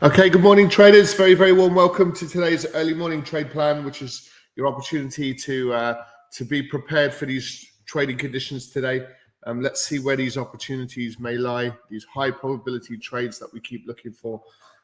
Okay, 0.00 0.30
good 0.30 0.42
morning, 0.42 0.68
traders. 0.68 1.12
Very, 1.12 1.34
very 1.34 1.52
warm 1.52 1.74
welcome 1.74 2.14
to 2.14 2.28
today's 2.28 2.64
early 2.74 2.94
morning 2.94 3.20
trade 3.20 3.50
plan, 3.50 3.84
which 3.84 4.00
is 4.00 4.30
your 4.54 4.68
opportunity 4.68 5.34
to 5.34 5.72
uh, 5.72 6.04
to 6.34 6.44
be 6.44 6.62
prepared 6.62 7.12
for 7.12 7.26
these 7.26 7.72
trading 7.84 8.16
conditions 8.16 8.70
today. 8.70 9.04
Um, 9.42 9.60
let's 9.60 9.84
see 9.84 9.98
where 9.98 10.14
these 10.14 10.36
opportunities 10.36 11.18
may 11.18 11.36
lie, 11.36 11.72
these 11.90 12.04
high 12.04 12.30
probability 12.30 12.96
trades 12.96 13.40
that 13.40 13.52
we 13.52 13.58
keep 13.58 13.88
looking 13.88 14.12
for. 14.12 14.40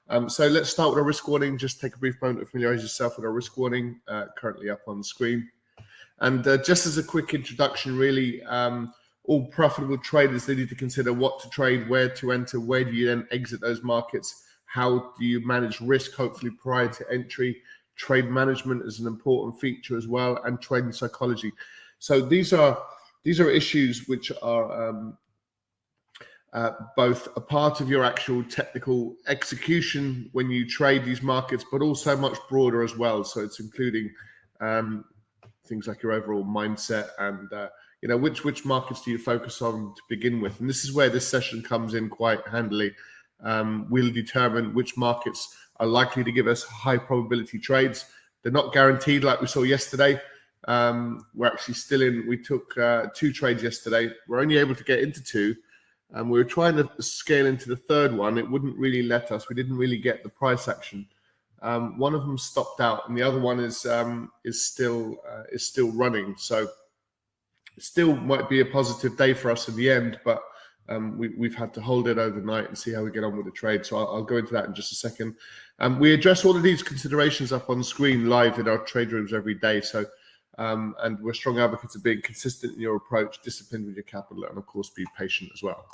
Um, 0.08 0.28
so 0.28 0.48
let's 0.48 0.70
start 0.70 0.90
with 0.90 0.98
a 0.98 1.02
risk 1.04 1.28
warning. 1.28 1.58
Just 1.58 1.80
take 1.80 1.94
a 1.94 1.98
brief 1.98 2.20
moment 2.20 2.40
to 2.40 2.46
familiarize 2.46 2.82
yourself 2.82 3.16
with 3.16 3.24
our 3.24 3.30
risk 3.30 3.56
warning, 3.56 4.00
uh, 4.08 4.24
currently 4.36 4.68
up 4.68 4.80
on 4.88 4.98
the 4.98 5.04
screen. 5.04 5.48
And 6.22 6.44
uh, 6.44 6.56
just 6.56 6.86
as 6.86 6.98
a 6.98 7.04
quick 7.04 7.34
introduction, 7.34 7.96
really, 7.96 8.42
um, 8.46 8.92
all 9.26 9.46
profitable 9.46 9.98
traders 9.98 10.44
they 10.44 10.56
need 10.56 10.70
to 10.70 10.74
consider 10.74 11.12
what 11.12 11.38
to 11.38 11.48
trade, 11.50 11.88
where 11.88 12.08
to 12.08 12.32
enter, 12.32 12.58
where 12.58 12.82
do 12.82 12.90
you 12.90 13.06
then 13.06 13.28
exit 13.30 13.60
those 13.60 13.80
markets 13.84 14.40
how 14.74 15.12
do 15.16 15.24
you 15.24 15.38
manage 15.46 15.80
risk, 15.80 16.14
hopefully 16.14 16.50
prior 16.50 16.88
to 16.88 17.08
entry? 17.08 17.62
Trade 17.94 18.28
management 18.28 18.82
is 18.82 18.98
an 18.98 19.06
important 19.06 19.60
feature 19.60 19.96
as 19.96 20.08
well, 20.08 20.42
and 20.42 20.60
trading 20.60 20.90
psychology. 20.90 21.52
So 22.00 22.20
these 22.20 22.52
are 22.52 22.82
these 23.22 23.38
are 23.38 23.48
issues 23.48 24.08
which 24.08 24.32
are 24.42 24.88
um, 24.88 25.16
uh, 26.52 26.72
both 26.96 27.28
a 27.36 27.40
part 27.40 27.80
of 27.80 27.88
your 27.88 28.04
actual 28.04 28.42
technical 28.42 29.14
execution 29.28 30.28
when 30.32 30.50
you 30.50 30.68
trade 30.68 31.04
these 31.04 31.22
markets, 31.22 31.64
but 31.70 31.80
also 31.80 32.16
much 32.16 32.36
broader 32.50 32.82
as 32.82 32.96
well. 32.96 33.22
So 33.22 33.44
it's 33.44 33.60
including 33.60 34.10
um, 34.60 35.04
things 35.68 35.86
like 35.86 36.02
your 36.02 36.10
overall 36.10 36.44
mindset 36.44 37.10
and 37.20 37.52
uh, 37.52 37.68
you 38.02 38.08
know 38.08 38.16
which 38.16 38.42
which 38.42 38.64
markets 38.64 39.02
do 39.02 39.12
you 39.12 39.18
focus 39.18 39.62
on 39.62 39.94
to 39.94 40.02
begin 40.08 40.40
with. 40.40 40.58
And 40.58 40.68
this 40.68 40.82
is 40.82 40.92
where 40.92 41.10
this 41.10 41.28
session 41.28 41.62
comes 41.62 41.94
in 41.94 42.08
quite 42.08 42.44
handily 42.48 42.92
um, 43.42 43.86
will 43.90 44.10
determine 44.10 44.74
which 44.74 44.96
markets 44.96 45.56
are 45.80 45.86
likely 45.86 46.24
to 46.24 46.32
give 46.32 46.46
us 46.46 46.62
high 46.62 46.96
probability 46.96 47.58
trades. 47.58 48.06
They're 48.42 48.52
not 48.52 48.72
guaranteed, 48.72 49.24
like 49.24 49.40
we 49.40 49.46
saw 49.46 49.62
yesterday. 49.62 50.20
Um, 50.66 51.26
we're 51.34 51.46
actually 51.46 51.74
still 51.74 52.02
in. 52.02 52.26
We 52.26 52.38
took 52.38 52.76
uh, 52.78 53.06
two 53.14 53.32
trades 53.32 53.62
yesterday. 53.62 54.10
We're 54.28 54.40
only 54.40 54.56
able 54.58 54.74
to 54.74 54.84
get 54.84 55.00
into 55.00 55.22
two, 55.22 55.54
and 56.12 56.30
we 56.30 56.38
were 56.38 56.44
trying 56.44 56.76
to 56.76 56.88
scale 57.02 57.46
into 57.46 57.68
the 57.68 57.76
third 57.76 58.14
one. 58.14 58.38
It 58.38 58.50
wouldn't 58.50 58.78
really 58.78 59.02
let 59.02 59.30
us. 59.32 59.48
We 59.48 59.56
didn't 59.56 59.76
really 59.76 59.98
get 59.98 60.22
the 60.22 60.28
price 60.28 60.68
action. 60.68 61.06
Um, 61.60 61.98
one 61.98 62.14
of 62.14 62.22
them 62.22 62.38
stopped 62.38 62.80
out, 62.80 63.08
and 63.08 63.16
the 63.16 63.22
other 63.22 63.40
one 63.40 63.60
is 63.60 63.86
um, 63.86 64.30
is 64.44 64.66
still 64.66 65.16
uh, 65.28 65.42
is 65.52 65.66
still 65.66 65.90
running. 65.92 66.34
So, 66.38 66.68
still 67.78 68.16
might 68.16 68.48
be 68.48 68.60
a 68.60 68.66
positive 68.66 69.16
day 69.16 69.34
for 69.34 69.50
us 69.50 69.68
in 69.68 69.76
the 69.76 69.90
end, 69.90 70.18
but 70.24 70.42
um, 70.88 71.16
we, 71.16 71.48
have 71.48 71.54
had 71.54 71.74
to 71.74 71.80
hold 71.80 72.08
it 72.08 72.18
overnight 72.18 72.68
and 72.68 72.76
see 72.76 72.92
how 72.92 73.02
we 73.02 73.10
get 73.10 73.24
on 73.24 73.36
with 73.36 73.46
the 73.46 73.52
trade. 73.52 73.86
So 73.86 73.96
I'll, 73.96 74.08
I'll 74.08 74.22
go 74.22 74.36
into 74.36 74.52
that 74.52 74.66
in 74.66 74.74
just 74.74 74.92
a 74.92 74.96
second. 74.96 75.34
Um, 75.78 75.98
we 75.98 76.12
address 76.12 76.44
all 76.44 76.56
of 76.56 76.62
these 76.62 76.82
considerations 76.82 77.52
up 77.52 77.70
on 77.70 77.82
screen 77.82 78.28
live 78.28 78.58
in 78.58 78.68
our 78.68 78.78
trade 78.78 79.12
rooms 79.12 79.32
every 79.32 79.54
day. 79.54 79.80
So, 79.80 80.04
um, 80.58 80.94
and 81.02 81.18
we're 81.20 81.32
strong 81.32 81.58
advocates 81.58 81.96
of 81.96 82.04
being 82.04 82.20
consistent 82.22 82.74
in 82.74 82.80
your 82.80 82.96
approach, 82.96 83.40
disciplined 83.42 83.86
with 83.86 83.96
your 83.96 84.04
capital, 84.04 84.44
and 84.44 84.58
of 84.58 84.66
course, 84.66 84.90
be 84.90 85.04
patient 85.18 85.50
as 85.54 85.62
well. 85.62 85.86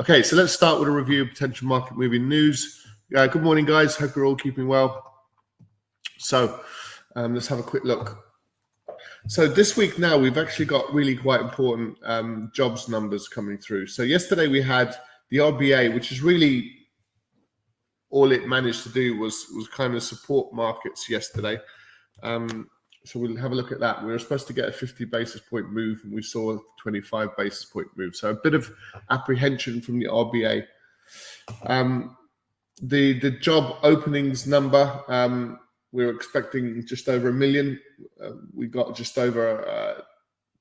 Okay, 0.00 0.22
so 0.22 0.34
let's 0.34 0.52
start 0.52 0.80
with 0.80 0.88
a 0.88 0.92
review 0.92 1.22
of 1.22 1.28
potential 1.28 1.68
market 1.68 1.96
moving 1.96 2.28
news. 2.28 2.84
Uh, 3.14 3.26
good 3.26 3.42
morning, 3.42 3.64
guys. 3.64 3.94
Hope 3.94 4.16
you're 4.16 4.24
all 4.24 4.34
keeping 4.34 4.66
well. 4.66 5.20
So, 6.18 6.60
um, 7.14 7.34
let's 7.34 7.46
have 7.48 7.58
a 7.58 7.62
quick 7.62 7.84
look 7.84 8.31
so 9.28 9.46
this 9.46 9.76
week 9.76 9.98
now 9.98 10.18
we've 10.18 10.38
actually 10.38 10.66
got 10.66 10.92
really 10.92 11.16
quite 11.16 11.40
important 11.40 11.96
um, 12.04 12.50
jobs 12.54 12.88
numbers 12.88 13.28
coming 13.28 13.58
through. 13.58 13.86
So 13.86 14.02
yesterday 14.02 14.48
we 14.48 14.62
had 14.62 14.96
the 15.30 15.38
RBA, 15.38 15.94
which 15.94 16.12
is 16.12 16.22
really 16.22 16.72
all 18.10 18.30
it 18.30 18.46
managed 18.46 18.82
to 18.82 18.90
do 18.90 19.18
was 19.18 19.46
was 19.54 19.68
kind 19.68 19.94
of 19.94 20.02
support 20.02 20.52
markets 20.52 21.08
yesterday. 21.08 21.58
Um, 22.22 22.68
so 23.04 23.18
we'll 23.18 23.36
have 23.36 23.52
a 23.52 23.54
look 23.54 23.72
at 23.72 23.80
that. 23.80 24.04
We 24.04 24.12
were 24.12 24.18
supposed 24.18 24.46
to 24.46 24.52
get 24.52 24.68
a 24.68 24.72
50 24.72 25.06
basis 25.06 25.40
point 25.40 25.72
move, 25.72 26.00
and 26.04 26.12
we 26.12 26.22
saw 26.22 26.54
a 26.54 26.58
25 26.80 27.36
basis 27.36 27.64
point 27.64 27.88
move. 27.96 28.14
So 28.14 28.30
a 28.30 28.34
bit 28.34 28.54
of 28.54 28.70
apprehension 29.10 29.80
from 29.80 29.98
the 29.98 30.06
RBA. 30.06 30.64
Um, 31.66 32.16
the 32.80 33.18
the 33.18 33.30
job 33.30 33.78
openings 33.82 34.46
number 34.46 35.02
um, 35.08 35.58
we 35.92 36.04
were 36.06 36.12
expecting 36.12 36.84
just 36.86 37.08
over 37.08 37.28
a 37.28 37.32
million. 37.32 37.78
Uh, 38.22 38.32
we 38.54 38.66
got 38.66 38.96
just 38.96 39.18
over 39.18 39.68
uh, 39.68 40.00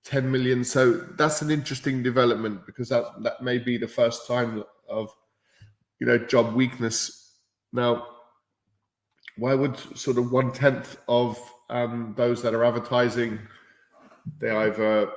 10 0.04 0.30
million. 0.30 0.64
So 0.64 0.94
that's 0.94 1.42
an 1.42 1.50
interesting 1.50 2.04
development 2.04 2.66
because 2.66 2.90
that 2.90 3.06
that 3.24 3.42
may 3.42 3.58
be 3.58 3.78
the 3.78 3.88
first 3.88 4.28
time 4.28 4.64
of 4.90 5.10
you 6.00 6.08
know 6.08 6.18
job 6.18 6.54
weakness. 6.54 7.38
Now, 7.74 8.08
why 9.38 9.54
would 9.54 9.78
sort 9.98 10.18
of 10.18 10.32
one 10.32 10.52
tenth 10.52 10.98
of 11.08 11.40
um, 11.70 12.14
those 12.18 12.42
that 12.44 12.54
are 12.54 12.66
advertising 12.66 13.40
they 14.40 14.52
either 14.52 15.12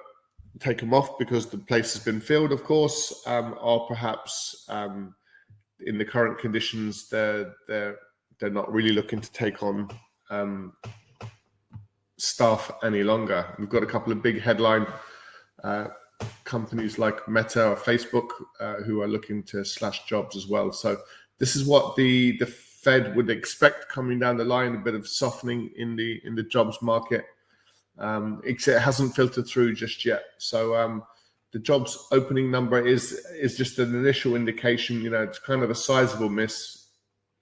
take 0.61 0.79
them 0.79 0.95
off 0.95 1.19
because 1.19 1.47
the 1.47 1.59
place 1.59 1.93
has 1.95 2.05
been 2.05 2.21
filled, 2.21 2.53
of 2.53 2.65
course, 2.65 3.23
um, 3.27 3.57
or 3.61 3.87
perhaps 3.87 4.65
um, 4.69 5.15
in 5.81 5.99
the 5.99 6.05
current 6.05 6.39
conditions 6.39 7.09
they're 7.09 7.53
they're 7.69 7.97
they're 8.39 8.51
not 8.51 8.73
really 8.73 8.93
looking 8.93 9.21
to 9.21 9.33
take 9.33 9.63
on 9.63 9.89
um, 10.31 10.73
staff 12.17 12.71
any 12.83 13.03
longer. 13.03 13.55
We've 13.59 13.69
got 13.69 13.83
a 13.83 13.87
couple 13.87 14.13
of 14.13 14.23
big 14.23 14.41
headline 14.41 14.87
uh, 15.63 15.89
companies 16.45 16.99
like 16.99 17.27
Meta 17.29 17.69
or 17.69 17.77
Facebook 17.77 18.29
uh, 18.61 18.77
who 18.77 19.03
are 19.03 19.09
looking 19.09 19.43
to 19.45 19.65
slash 19.65 20.05
jobs 20.07 20.37
as 20.37 20.47
well. 20.47 20.73
So 20.73 20.99
this 21.39 21.57
is 21.57 21.67
what 21.67 21.97
the 21.97 22.37
the 22.39 22.47
Fed 22.47 23.17
would 23.17 23.31
expect 23.31 23.89
coming 23.89 24.19
down 24.19 24.37
the 24.37 24.45
line, 24.45 24.75
a 24.75 24.79
bit 24.79 24.95
of 24.95 25.09
softening 25.09 25.71
in 25.77 25.97
the 25.97 26.21
in 26.25 26.35
the 26.35 26.43
jobs 26.43 26.81
market. 26.83 27.25
Um, 27.99 28.43
it 28.45 28.63
hasn't 28.65 29.15
filtered 29.15 29.47
through 29.47 29.75
just 29.75 30.05
yet. 30.05 30.23
So 30.39 30.77
um, 30.77 31.03
the 31.53 31.61
jobs 31.61 32.07
opening 32.13 32.51
number 32.51 32.85
is 32.87 33.13
is 33.41 33.57
just 33.57 33.79
an 33.79 33.95
initial 33.95 34.37
indication. 34.37 35.01
You 35.01 35.11
know, 35.11 35.23
it's 35.23 35.39
kind 35.39 35.63
of 35.63 35.71
a 35.71 35.75
sizable 35.75 36.29
miss, 36.29 36.84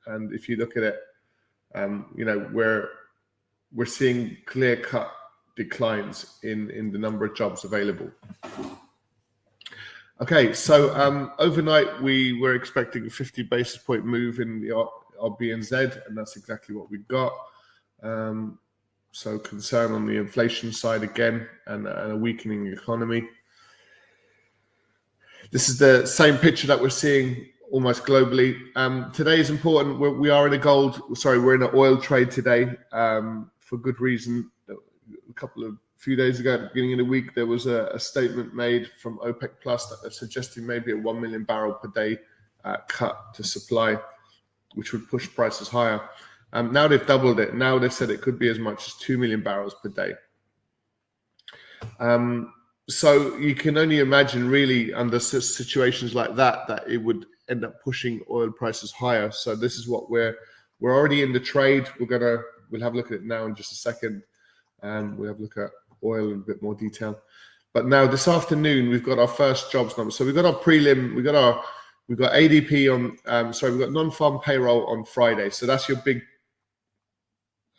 and 0.06 0.32
if 0.32 0.48
you 0.48 0.56
look 0.56 0.76
at 0.76 0.82
it 0.82 1.00
um, 1.74 2.06
you 2.16 2.24
know, 2.24 2.48
we're 2.52 2.88
we're 3.74 3.86
seeing 3.86 4.36
clear 4.46 4.76
cut 4.76 5.10
declines 5.56 6.38
in 6.42 6.70
in 6.70 6.92
the 6.92 6.98
number 6.98 7.24
of 7.24 7.34
jobs 7.34 7.64
available. 7.64 8.10
Okay, 10.20 10.52
so 10.52 10.94
um, 10.94 11.32
overnight 11.38 12.00
we 12.00 12.38
were 12.38 12.54
expecting 12.54 13.06
a 13.06 13.10
50 13.10 13.42
basis 13.44 13.78
point 13.78 14.04
move 14.04 14.38
in 14.38 14.60
the 14.60 14.68
RBNZ, 15.20 16.06
and 16.06 16.16
that's 16.16 16.36
exactly 16.36 16.76
what 16.76 16.90
we 16.90 16.98
got. 16.98 17.32
Um, 18.02 18.58
so 19.10 19.38
concern 19.38 19.92
on 19.92 20.06
the 20.06 20.16
inflation 20.16 20.72
side 20.72 21.02
again, 21.02 21.48
and, 21.66 21.88
and 21.88 22.12
a 22.12 22.16
weakening 22.16 22.66
economy. 22.68 23.28
This 25.50 25.68
is 25.68 25.78
the 25.78 26.06
same 26.06 26.38
picture 26.38 26.66
that 26.68 26.80
we're 26.80 26.88
seeing 26.88 27.46
almost 27.72 28.04
globally. 28.04 28.60
Um, 28.76 29.10
today 29.12 29.40
is 29.40 29.48
important. 29.48 29.98
We're, 29.98 30.12
we 30.12 30.28
are 30.28 30.46
in 30.46 30.52
a 30.52 30.58
gold, 30.58 31.16
sorry, 31.16 31.40
we're 31.40 31.54
in 31.54 31.62
an 31.62 31.70
oil 31.74 31.96
trade 31.96 32.30
today 32.30 32.76
um, 32.92 33.50
for 33.58 33.78
good 33.78 33.98
reason. 33.98 34.50
A 34.68 35.32
couple 35.34 35.64
of 35.64 35.78
few 35.96 36.14
days 36.14 36.38
ago, 36.38 36.54
at 36.54 36.60
the 36.60 36.66
beginning 36.66 36.92
of 36.92 36.98
the 36.98 37.10
week, 37.10 37.34
there 37.34 37.46
was 37.46 37.66
a, 37.66 37.86
a 37.86 37.98
statement 37.98 38.54
made 38.54 38.90
from 39.00 39.18
OPEC 39.20 39.50
Plus 39.62 39.86
that 39.88 40.12
suggesting 40.12 40.66
maybe 40.66 40.92
a 40.92 40.96
1 40.96 41.20
million 41.20 41.44
barrel 41.44 41.72
per 41.72 41.88
day 41.88 42.18
uh, 42.64 42.76
cut 42.88 43.32
to 43.34 43.42
supply, 43.42 43.96
which 44.74 44.92
would 44.92 45.08
push 45.08 45.28
prices 45.34 45.68
higher. 45.68 46.00
Um, 46.52 46.72
now 46.72 46.86
they've 46.86 47.06
doubled 47.06 47.40
it. 47.40 47.54
Now 47.54 47.78
they've 47.78 47.92
said 47.92 48.10
it 48.10 48.20
could 48.20 48.38
be 48.38 48.50
as 48.50 48.58
much 48.58 48.86
as 48.86 48.94
2 48.96 49.16
million 49.16 49.42
barrels 49.42 49.74
per 49.82 49.88
day. 49.88 50.12
Um, 51.98 52.52
so 52.90 53.36
you 53.38 53.54
can 53.54 53.78
only 53.78 54.00
imagine, 54.00 54.50
really, 54.50 54.92
under 54.92 55.18
situations 55.18 56.14
like 56.14 56.36
that, 56.36 56.66
that 56.68 56.86
it 56.86 56.98
would 56.98 57.26
end 57.52 57.64
up 57.64 57.80
pushing 57.82 58.20
oil 58.28 58.50
prices 58.50 58.90
higher. 58.90 59.30
So 59.30 59.54
this 59.54 59.76
is 59.76 59.86
what 59.86 60.10
we're 60.10 60.36
we're 60.80 60.96
already 60.96 61.22
in 61.22 61.32
the 61.32 61.40
trade. 61.40 61.86
We're 62.00 62.06
gonna 62.06 62.42
we'll 62.70 62.82
have 62.82 62.94
a 62.94 62.96
look 62.96 63.12
at 63.12 63.18
it 63.18 63.24
now 63.24 63.46
in 63.46 63.54
just 63.54 63.72
a 63.72 63.76
second. 63.76 64.24
and 64.82 65.16
we'll 65.16 65.28
have 65.28 65.38
a 65.38 65.42
look 65.42 65.56
at 65.56 65.70
oil 66.02 66.32
in 66.32 66.38
a 66.38 66.48
bit 66.50 66.60
more 66.60 66.74
detail. 66.74 67.20
But 67.72 67.86
now 67.86 68.06
this 68.06 68.26
afternoon 68.26 68.88
we've 68.90 69.04
got 69.04 69.20
our 69.20 69.28
first 69.28 69.70
jobs 69.70 69.96
number. 69.96 70.10
So 70.10 70.24
we've 70.24 70.34
got 70.34 70.44
our 70.44 70.54
prelim, 70.54 71.14
we've 71.14 71.24
got 71.24 71.36
our 71.36 71.62
we've 72.08 72.18
got 72.18 72.32
ADP 72.32 72.92
on 72.92 73.16
um, 73.26 73.52
sorry, 73.52 73.72
we've 73.72 73.80
got 73.80 73.92
non-farm 73.92 74.40
payroll 74.40 74.86
on 74.86 75.04
Friday. 75.04 75.50
So 75.50 75.66
that's 75.66 75.88
your 75.88 75.98
big 75.98 76.22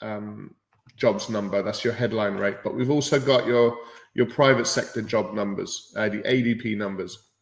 um, 0.02 0.56
jobs 0.96 1.30
number. 1.30 1.62
That's 1.62 1.84
your 1.84 1.94
headline 1.94 2.36
rate. 2.36 2.58
But 2.64 2.76
we've 2.76 2.90
also 2.90 3.20
got 3.20 3.46
your 3.46 3.78
your 4.14 4.28
private 4.28 4.68
sector 4.68 5.02
job 5.02 5.34
numbers, 5.34 5.92
uh, 5.98 6.10
the 6.10 6.22
ADP 6.22 6.78
numbers. 6.78 7.33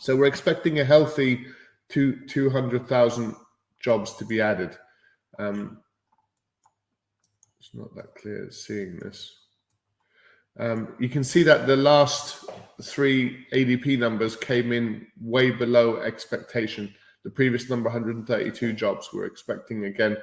So 0.00 0.16
we're 0.16 0.24
expecting 0.24 0.80
a 0.80 0.84
healthy 0.84 1.44
two, 1.90 2.24
200,000 2.26 3.36
jobs 3.80 4.14
to 4.14 4.24
be 4.24 4.40
added. 4.40 4.74
Um, 5.38 5.82
it's 7.58 7.68
not 7.74 7.94
that 7.94 8.14
clear 8.14 8.50
seeing 8.50 8.96
this. 8.96 9.30
Um, 10.58 10.94
you 10.98 11.10
can 11.10 11.22
see 11.22 11.42
that 11.42 11.66
the 11.66 11.76
last 11.76 12.46
three 12.82 13.44
ADP 13.52 13.98
numbers 13.98 14.36
came 14.36 14.72
in 14.72 15.06
way 15.20 15.50
below 15.50 15.98
expectation. 15.98 16.94
the 17.22 17.30
previous 17.30 17.68
number 17.68 17.90
132 17.90 18.72
jobs. 18.72 19.10
We're 19.12 19.26
expecting 19.26 19.84
again, 19.84 20.16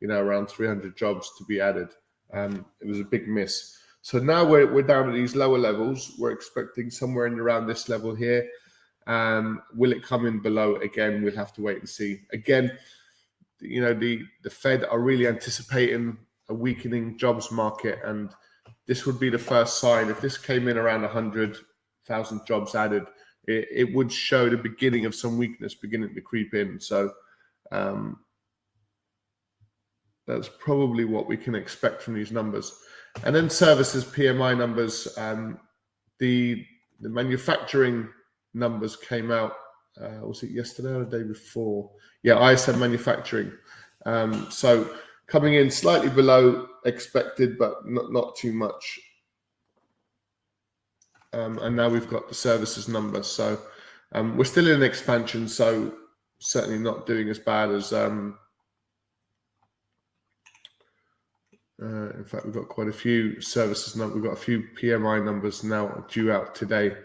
you 0.00 0.08
know, 0.08 0.20
around 0.20 0.48
300 0.48 0.94
jobs 0.94 1.32
to 1.38 1.44
be 1.44 1.58
added. 1.58 1.88
Um, 2.34 2.66
it 2.82 2.86
was 2.86 3.00
a 3.00 3.04
big 3.04 3.28
miss. 3.28 3.78
So 4.02 4.18
now 4.18 4.44
we're, 4.44 4.70
we're 4.70 4.82
down 4.82 5.08
at 5.08 5.14
these 5.14 5.34
lower 5.34 5.56
levels. 5.56 6.12
We're 6.18 6.32
expecting 6.32 6.90
somewhere 6.90 7.26
in 7.26 7.40
around 7.40 7.66
this 7.66 7.88
level 7.88 8.14
here. 8.14 8.46
Um, 9.06 9.62
will 9.74 9.92
it 9.92 10.02
come 10.02 10.26
in 10.26 10.40
below 10.40 10.76
again? 10.76 11.22
We'll 11.22 11.36
have 11.36 11.52
to 11.54 11.62
wait 11.62 11.78
and 11.78 11.88
see. 11.88 12.20
Again, 12.32 12.76
you 13.60 13.80
know, 13.80 13.94
the, 13.94 14.22
the 14.42 14.50
Fed 14.50 14.84
are 14.84 15.00
really 15.00 15.26
anticipating 15.26 16.16
a 16.48 16.54
weakening 16.54 17.18
jobs 17.18 17.50
market, 17.50 17.98
and 18.04 18.30
this 18.86 19.06
would 19.06 19.20
be 19.20 19.30
the 19.30 19.38
first 19.38 19.78
sign. 19.78 20.08
If 20.08 20.20
this 20.20 20.36
came 20.36 20.68
in 20.68 20.76
around 20.76 21.02
100,000 21.02 22.46
jobs 22.46 22.74
added, 22.74 23.04
it, 23.46 23.68
it, 23.72 23.94
would 23.94 24.12
show 24.12 24.48
the 24.48 24.56
beginning 24.56 25.04
of 25.04 25.14
some 25.14 25.36
weakness 25.36 25.74
beginning 25.74 26.14
to 26.14 26.20
creep 26.20 26.54
in. 26.54 26.78
So 26.80 27.12
um, 27.72 28.18
that's 30.26 30.48
probably 30.58 31.04
what 31.04 31.26
we 31.26 31.36
can 31.36 31.54
expect 31.54 32.02
from 32.02 32.14
these 32.14 32.30
numbers. 32.30 32.72
And 33.24 33.34
then 33.34 33.50
services 33.50 34.04
PMI 34.04 34.56
numbers. 34.56 35.08
Um, 35.18 35.58
the 36.18 36.64
the 37.00 37.08
manufacturing 37.08 38.08
numbers 38.54 38.96
came 38.96 39.30
out. 39.30 39.54
Uh, 40.00 40.26
was 40.26 40.42
it 40.42 40.50
yesterday 40.50 40.90
or 40.90 41.04
the 41.04 41.18
day 41.18 41.24
before? 41.24 41.90
Yeah, 42.22 42.50
ISM 42.50 42.78
manufacturing. 42.78 43.52
Um, 44.06 44.50
so 44.50 44.96
coming 45.26 45.54
in 45.54 45.70
slightly 45.70 46.08
below 46.08 46.68
expected, 46.84 47.58
but 47.58 47.86
not 47.86 48.12
not 48.12 48.36
too 48.36 48.52
much. 48.52 49.00
Um, 51.32 51.58
and 51.58 51.74
now 51.74 51.88
we've 51.88 52.10
got 52.10 52.28
the 52.28 52.34
services 52.34 52.88
number. 52.88 53.22
So 53.22 53.58
um, 54.12 54.36
we're 54.36 54.44
still 54.44 54.68
in 54.68 54.82
expansion. 54.82 55.48
So 55.48 55.94
certainly 56.38 56.78
not 56.78 57.06
doing 57.06 57.28
as 57.28 57.38
bad 57.38 57.70
as 57.70 57.92
um, 57.92 58.38
Uh, 61.82 62.10
in 62.10 62.24
fact, 62.24 62.44
we've 62.44 62.54
got 62.54 62.68
quite 62.68 62.88
a 62.88 62.92
few 62.92 63.40
services 63.40 63.96
now. 63.96 64.06
We've 64.06 64.22
got 64.22 64.34
a 64.34 64.36
few 64.36 64.62
PMI 64.80 65.24
numbers 65.24 65.64
now 65.64 66.04
due 66.08 66.30
out 66.30 66.54
today. 66.54 66.96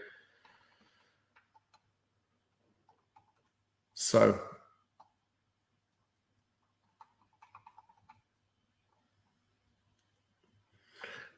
So, 4.00 4.40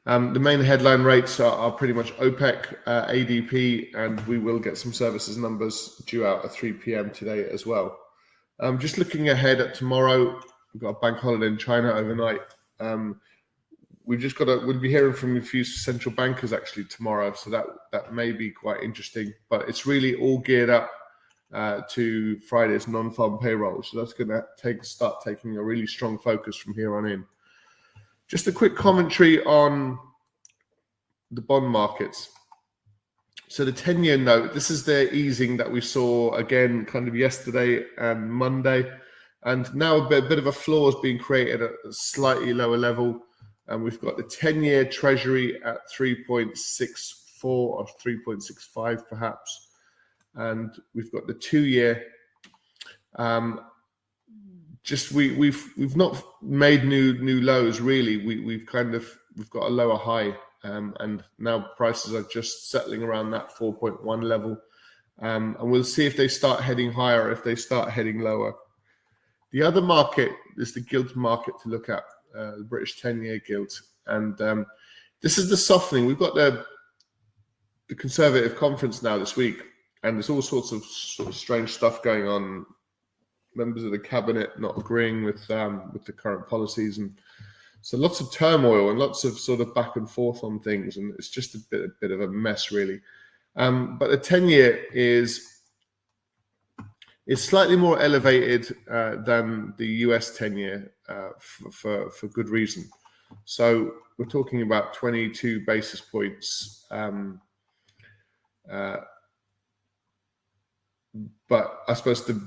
um, 0.04 0.34
the 0.34 0.40
main 0.40 0.60
headline 0.60 1.02
rates 1.02 1.40
are, 1.40 1.50
are 1.50 1.72
pretty 1.72 1.94
much 1.94 2.14
OPEC, 2.18 2.76
uh, 2.84 3.06
ADP, 3.06 3.94
and 3.94 4.20
we 4.26 4.36
will 4.36 4.58
get 4.58 4.76
some 4.76 4.92
services 4.92 5.38
numbers 5.38 6.02
due 6.04 6.26
out 6.26 6.44
at 6.44 6.52
3 6.52 6.74
p.m. 6.74 7.10
today 7.12 7.48
as 7.48 7.64
well. 7.64 7.98
Um, 8.60 8.78
just 8.78 8.98
looking 8.98 9.30
ahead 9.30 9.62
at 9.62 9.74
tomorrow, 9.74 10.38
we've 10.74 10.82
got 10.82 10.90
a 10.90 11.00
bank 11.00 11.16
holiday 11.16 11.46
in 11.46 11.56
China 11.56 11.90
overnight. 11.94 12.42
Um, 12.78 13.22
we've 14.04 14.20
just 14.20 14.36
got 14.36 14.44
to 14.44 14.60
we'll 14.66 14.78
be 14.78 14.90
hearing 14.90 15.14
from 15.14 15.38
a 15.38 15.40
few 15.40 15.64
central 15.64 16.14
bankers 16.14 16.52
actually 16.52 16.84
tomorrow 16.84 17.32
so 17.32 17.48
that 17.48 17.64
that 17.92 18.12
may 18.12 18.32
be 18.32 18.50
quite 18.50 18.82
interesting 18.82 19.32
but 19.48 19.68
it's 19.68 19.86
really 19.86 20.16
all 20.16 20.38
geared 20.38 20.70
up 20.70 20.90
uh, 21.52 21.82
to 21.90 22.38
friday's 22.38 22.86
non-farm 22.86 23.38
payroll. 23.38 23.82
So 23.82 23.98
that's 23.98 24.12
going 24.12 24.28
to 24.28 24.44
take 24.56 24.84
start 24.84 25.22
taking 25.24 25.56
a 25.56 25.62
really 25.62 25.86
strong 25.86 26.18
focus 26.18 26.56
from 26.56 26.74
here 26.74 26.96
on 26.96 27.06
in. 27.06 27.24
Just 28.28 28.46
a 28.46 28.52
quick 28.52 28.76
commentary 28.76 29.42
on 29.44 29.98
the 31.30 31.40
bond 31.40 31.66
markets. 31.66 32.30
So 33.48 33.64
the 33.64 33.72
10 33.72 34.04
year 34.04 34.16
note 34.16 34.54
this 34.54 34.70
is 34.70 34.84
the 34.84 35.12
easing 35.12 35.56
that 35.56 35.70
we 35.70 35.80
saw 35.80 36.34
again 36.34 36.84
kind 36.84 37.08
of 37.08 37.16
yesterday 37.16 37.84
and 37.98 38.32
monday. 38.32 38.88
And 39.42 39.74
now 39.74 39.96
a 39.96 40.08
bit, 40.08 40.24
a 40.24 40.28
bit 40.28 40.38
of 40.38 40.46
a 40.46 40.52
floor 40.52 40.90
is 40.90 40.96
being 41.02 41.18
created 41.18 41.62
at 41.62 41.70
a 41.84 41.92
slightly 41.92 42.52
lower 42.52 42.76
level. 42.76 43.22
And 43.66 43.82
we've 43.82 44.00
got 44.00 44.16
the 44.16 44.22
10 44.22 44.62
year 44.62 44.84
treasury 44.84 45.60
at 45.64 45.78
3.64 45.90 47.44
or 47.44 47.86
3.65 48.04 49.08
perhaps 49.08 49.69
and 50.36 50.74
we've 50.94 51.12
got 51.12 51.26
the 51.26 51.34
two 51.34 51.64
year 51.64 52.04
um, 53.16 53.60
just 54.82 55.12
we 55.12 55.32
we've 55.36 55.72
we've 55.76 55.96
not 55.96 56.22
made 56.42 56.84
new 56.84 57.14
new 57.18 57.40
lows 57.40 57.80
really 57.80 58.24
we 58.24 58.40
we've 58.40 58.66
kind 58.66 58.94
of 58.94 59.06
we've 59.36 59.50
got 59.50 59.64
a 59.64 59.68
lower 59.68 59.96
high 59.96 60.34
um, 60.62 60.94
and 61.00 61.24
now 61.38 61.66
prices 61.76 62.14
are 62.14 62.26
just 62.32 62.70
settling 62.70 63.02
around 63.02 63.30
that 63.30 63.50
4.1 63.56 64.22
level 64.22 64.56
um, 65.20 65.56
and 65.60 65.70
we'll 65.70 65.84
see 65.84 66.06
if 66.06 66.16
they 66.16 66.28
start 66.28 66.62
heading 66.62 66.92
higher 66.92 67.30
if 67.30 67.44
they 67.44 67.54
start 67.54 67.90
heading 67.90 68.20
lower 68.20 68.54
the 69.52 69.62
other 69.62 69.80
market 69.80 70.32
is 70.56 70.72
the 70.72 70.80
gilt 70.80 71.16
market 71.16 71.54
to 71.62 71.68
look 71.68 71.88
at 71.88 72.04
uh, 72.36 72.56
the 72.56 72.64
British 72.64 73.00
10 73.00 73.22
year 73.22 73.40
gilt. 73.46 73.80
And 74.06 74.40
um, 74.40 74.66
this 75.20 75.38
is 75.38 75.50
the 75.50 75.56
softening. 75.56 76.06
We've 76.06 76.18
got 76.18 76.34
the, 76.34 76.64
the 77.88 77.94
Conservative 77.94 78.56
conference 78.56 79.02
now 79.02 79.18
this 79.18 79.36
week, 79.36 79.62
and 80.02 80.16
there's 80.16 80.30
all 80.30 80.42
sorts 80.42 80.72
of 80.72 80.84
sort 80.84 81.28
of 81.28 81.34
strange 81.34 81.70
stuff 81.70 82.02
going 82.02 82.26
on. 82.26 82.66
Members 83.54 83.84
of 83.84 83.90
the 83.90 83.98
cabinet 83.98 84.58
not 84.60 84.78
agreeing 84.78 85.24
with 85.24 85.50
um, 85.50 85.90
with 85.92 86.04
the 86.04 86.12
current 86.12 86.48
policies, 86.48 86.98
and 86.98 87.18
so 87.80 87.96
lots 87.96 88.20
of 88.20 88.32
turmoil 88.32 88.90
and 88.90 88.98
lots 88.98 89.24
of 89.24 89.38
sort 89.38 89.60
of 89.60 89.74
back 89.74 89.96
and 89.96 90.08
forth 90.08 90.44
on 90.44 90.60
things, 90.60 90.96
and 90.96 91.12
it's 91.18 91.30
just 91.30 91.54
a 91.54 91.58
bit 91.70 91.82
a 91.82 91.88
bit 92.00 92.12
of 92.12 92.20
a 92.20 92.28
mess, 92.28 92.70
really. 92.70 93.00
Um, 93.56 93.98
but 93.98 94.10
the 94.10 94.16
ten 94.16 94.48
year 94.48 94.84
is 94.92 95.50
is 97.30 97.44
slightly 97.44 97.76
more 97.76 98.00
elevated 98.00 98.76
uh, 98.90 99.16
than 99.24 99.72
the 99.78 99.86
US 99.86 100.36
10 100.36 100.56
year 100.56 100.92
uh, 101.08 101.28
for, 101.38 101.70
for, 101.70 102.10
for, 102.10 102.26
good 102.26 102.48
reason. 102.48 102.88
So 103.44 103.92
we're 104.18 104.24
talking 104.24 104.62
about 104.62 104.94
22 104.94 105.64
basis 105.64 106.00
points. 106.00 106.86
Um, 106.90 107.40
uh, 108.68 108.96
but 111.48 111.82
I 111.88 111.94
suppose 111.94 112.24
the 112.24 112.46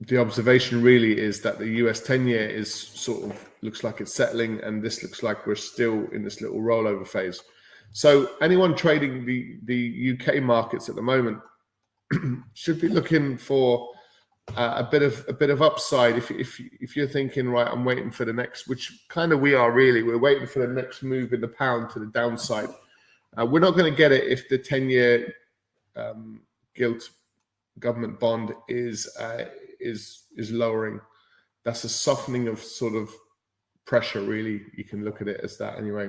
the 0.00 0.18
observation 0.18 0.82
really 0.82 1.18
is 1.18 1.40
that 1.40 1.58
the 1.58 1.68
US 1.82 2.00
10 2.00 2.26
year 2.26 2.46
is 2.46 2.72
sort 2.72 3.30
of 3.30 3.48
looks 3.62 3.82
like 3.82 4.00
it's 4.00 4.14
settling, 4.14 4.60
and 4.62 4.82
this 4.82 5.02
looks 5.02 5.22
like 5.22 5.46
we're 5.46 5.54
still 5.54 6.06
in 6.12 6.22
this 6.22 6.40
little 6.40 6.60
rollover 6.60 7.06
phase. 7.06 7.42
So 7.92 8.30
anyone 8.42 8.76
trading 8.76 9.24
the 9.24 9.58
the 9.64 10.18
UK 10.18 10.42
markets 10.42 10.88
at 10.88 10.96
the 10.96 11.02
moment 11.02 11.38
should 12.54 12.80
be 12.80 12.88
looking 12.88 13.38
for 13.38 13.88
uh, 14.54 14.74
a 14.76 14.84
bit 14.84 15.02
of 15.02 15.24
a 15.28 15.32
bit 15.32 15.50
of 15.50 15.62
upside 15.62 16.16
if 16.16 16.30
if 16.30 16.60
if 16.80 16.94
you're 16.94 17.08
thinking 17.08 17.48
right 17.48 17.66
i'm 17.66 17.84
waiting 17.84 18.12
for 18.12 18.24
the 18.24 18.32
next 18.32 18.68
which 18.68 19.06
kind 19.08 19.32
of 19.32 19.40
we 19.40 19.54
are 19.54 19.72
really 19.72 20.04
we're 20.04 20.18
waiting 20.18 20.46
for 20.46 20.60
the 20.60 20.72
next 20.72 21.02
move 21.02 21.32
in 21.32 21.40
the 21.40 21.48
pound 21.48 21.90
to 21.90 21.98
the 21.98 22.06
downside 22.06 22.68
uh, 23.36 23.44
we're 23.44 23.58
not 23.58 23.72
going 23.72 23.90
to 23.90 23.96
get 23.96 24.12
it 24.12 24.24
if 24.24 24.48
the 24.48 24.56
10 24.56 24.88
year 24.88 25.34
um, 25.96 26.40
gilt 26.74 27.10
government 27.78 28.18
bond 28.18 28.52
is 28.68 29.08
uh, 29.18 29.44
is 29.80 30.24
is 30.36 30.50
lowering 30.50 31.00
that's 31.64 31.84
a 31.84 31.88
softening 31.88 32.48
of 32.48 32.60
sort 32.60 32.94
of 32.94 33.10
pressure 33.84 34.22
really 34.22 34.62
you 34.76 34.84
can 34.84 35.04
look 35.04 35.20
at 35.20 35.28
it 35.28 35.40
as 35.42 35.56
that 35.58 35.78
anyway 35.78 36.08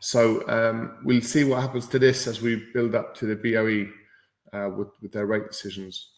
so 0.00 0.46
um, 0.48 0.98
we'll 1.04 1.20
see 1.22 1.44
what 1.44 1.62
happens 1.62 1.86
to 1.88 1.98
this 1.98 2.26
as 2.26 2.42
we 2.42 2.66
build 2.74 2.94
up 2.94 3.14
to 3.16 3.26
the 3.26 3.36
boe 3.36 3.86
uh, 4.52 4.70
with, 4.70 4.88
with 5.00 5.12
their 5.12 5.26
rate 5.26 5.46
decisions. 5.48 6.10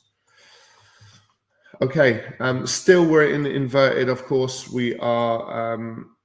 Okay, 1.81 2.25
um, 2.41 2.67
still 2.67 3.05
we're 3.05 3.31
in 3.33 3.47
inverted, 3.47 4.09
of 4.09 4.25
course. 4.25 4.69
We 4.69 4.99
are 4.99 5.75
um, 5.75 6.17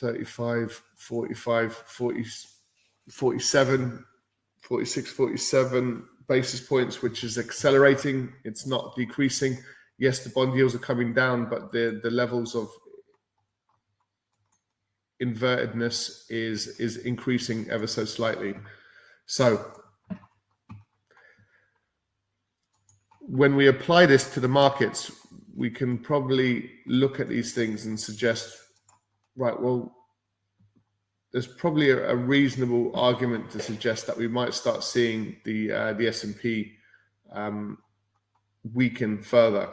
35, 0.00 0.82
45, 0.96 1.72
40, 1.72 2.24
47, 3.10 4.04
46, 4.64 5.12
47 5.12 6.04
basis 6.28 6.60
points, 6.60 7.02
which 7.02 7.22
is 7.22 7.38
accelerating. 7.38 8.32
It's 8.44 8.66
not 8.66 8.96
decreasing. 8.96 9.58
Yes, 9.98 10.24
the 10.24 10.30
bond 10.30 10.54
yields 10.56 10.74
are 10.74 10.78
coming 10.78 11.14
down, 11.14 11.48
but 11.48 11.70
the, 11.70 12.00
the 12.02 12.10
levels 12.10 12.54
of 12.54 12.68
invertedness 15.22 16.24
is 16.28 16.80
is 16.80 16.96
increasing 16.98 17.70
ever 17.70 17.86
so 17.86 18.04
slightly. 18.04 18.54
So 19.26 19.72
when 23.20 23.56
we 23.56 23.68
apply 23.68 24.06
this 24.06 24.32
to 24.34 24.40
the 24.40 24.48
markets, 24.48 25.10
we 25.56 25.70
can 25.70 25.98
probably 25.98 26.70
look 26.86 27.20
at 27.20 27.28
these 27.28 27.54
things 27.54 27.86
and 27.86 27.98
suggest, 27.98 28.58
right, 29.36 29.58
well, 29.58 29.94
there's 31.34 31.46
probably 31.48 31.90
a, 31.90 32.10
a 32.10 32.16
reasonable 32.16 32.92
argument 32.94 33.50
to 33.50 33.60
suggest 33.60 34.06
that 34.06 34.16
we 34.16 34.28
might 34.28 34.54
start 34.54 34.84
seeing 34.84 35.36
the 35.44 35.72
uh, 35.72 35.92
the 35.94 36.06
S 36.06 36.22
and 36.24 36.38
P 36.38 36.72
um, 37.32 37.76
weaken 38.72 39.20
further. 39.20 39.68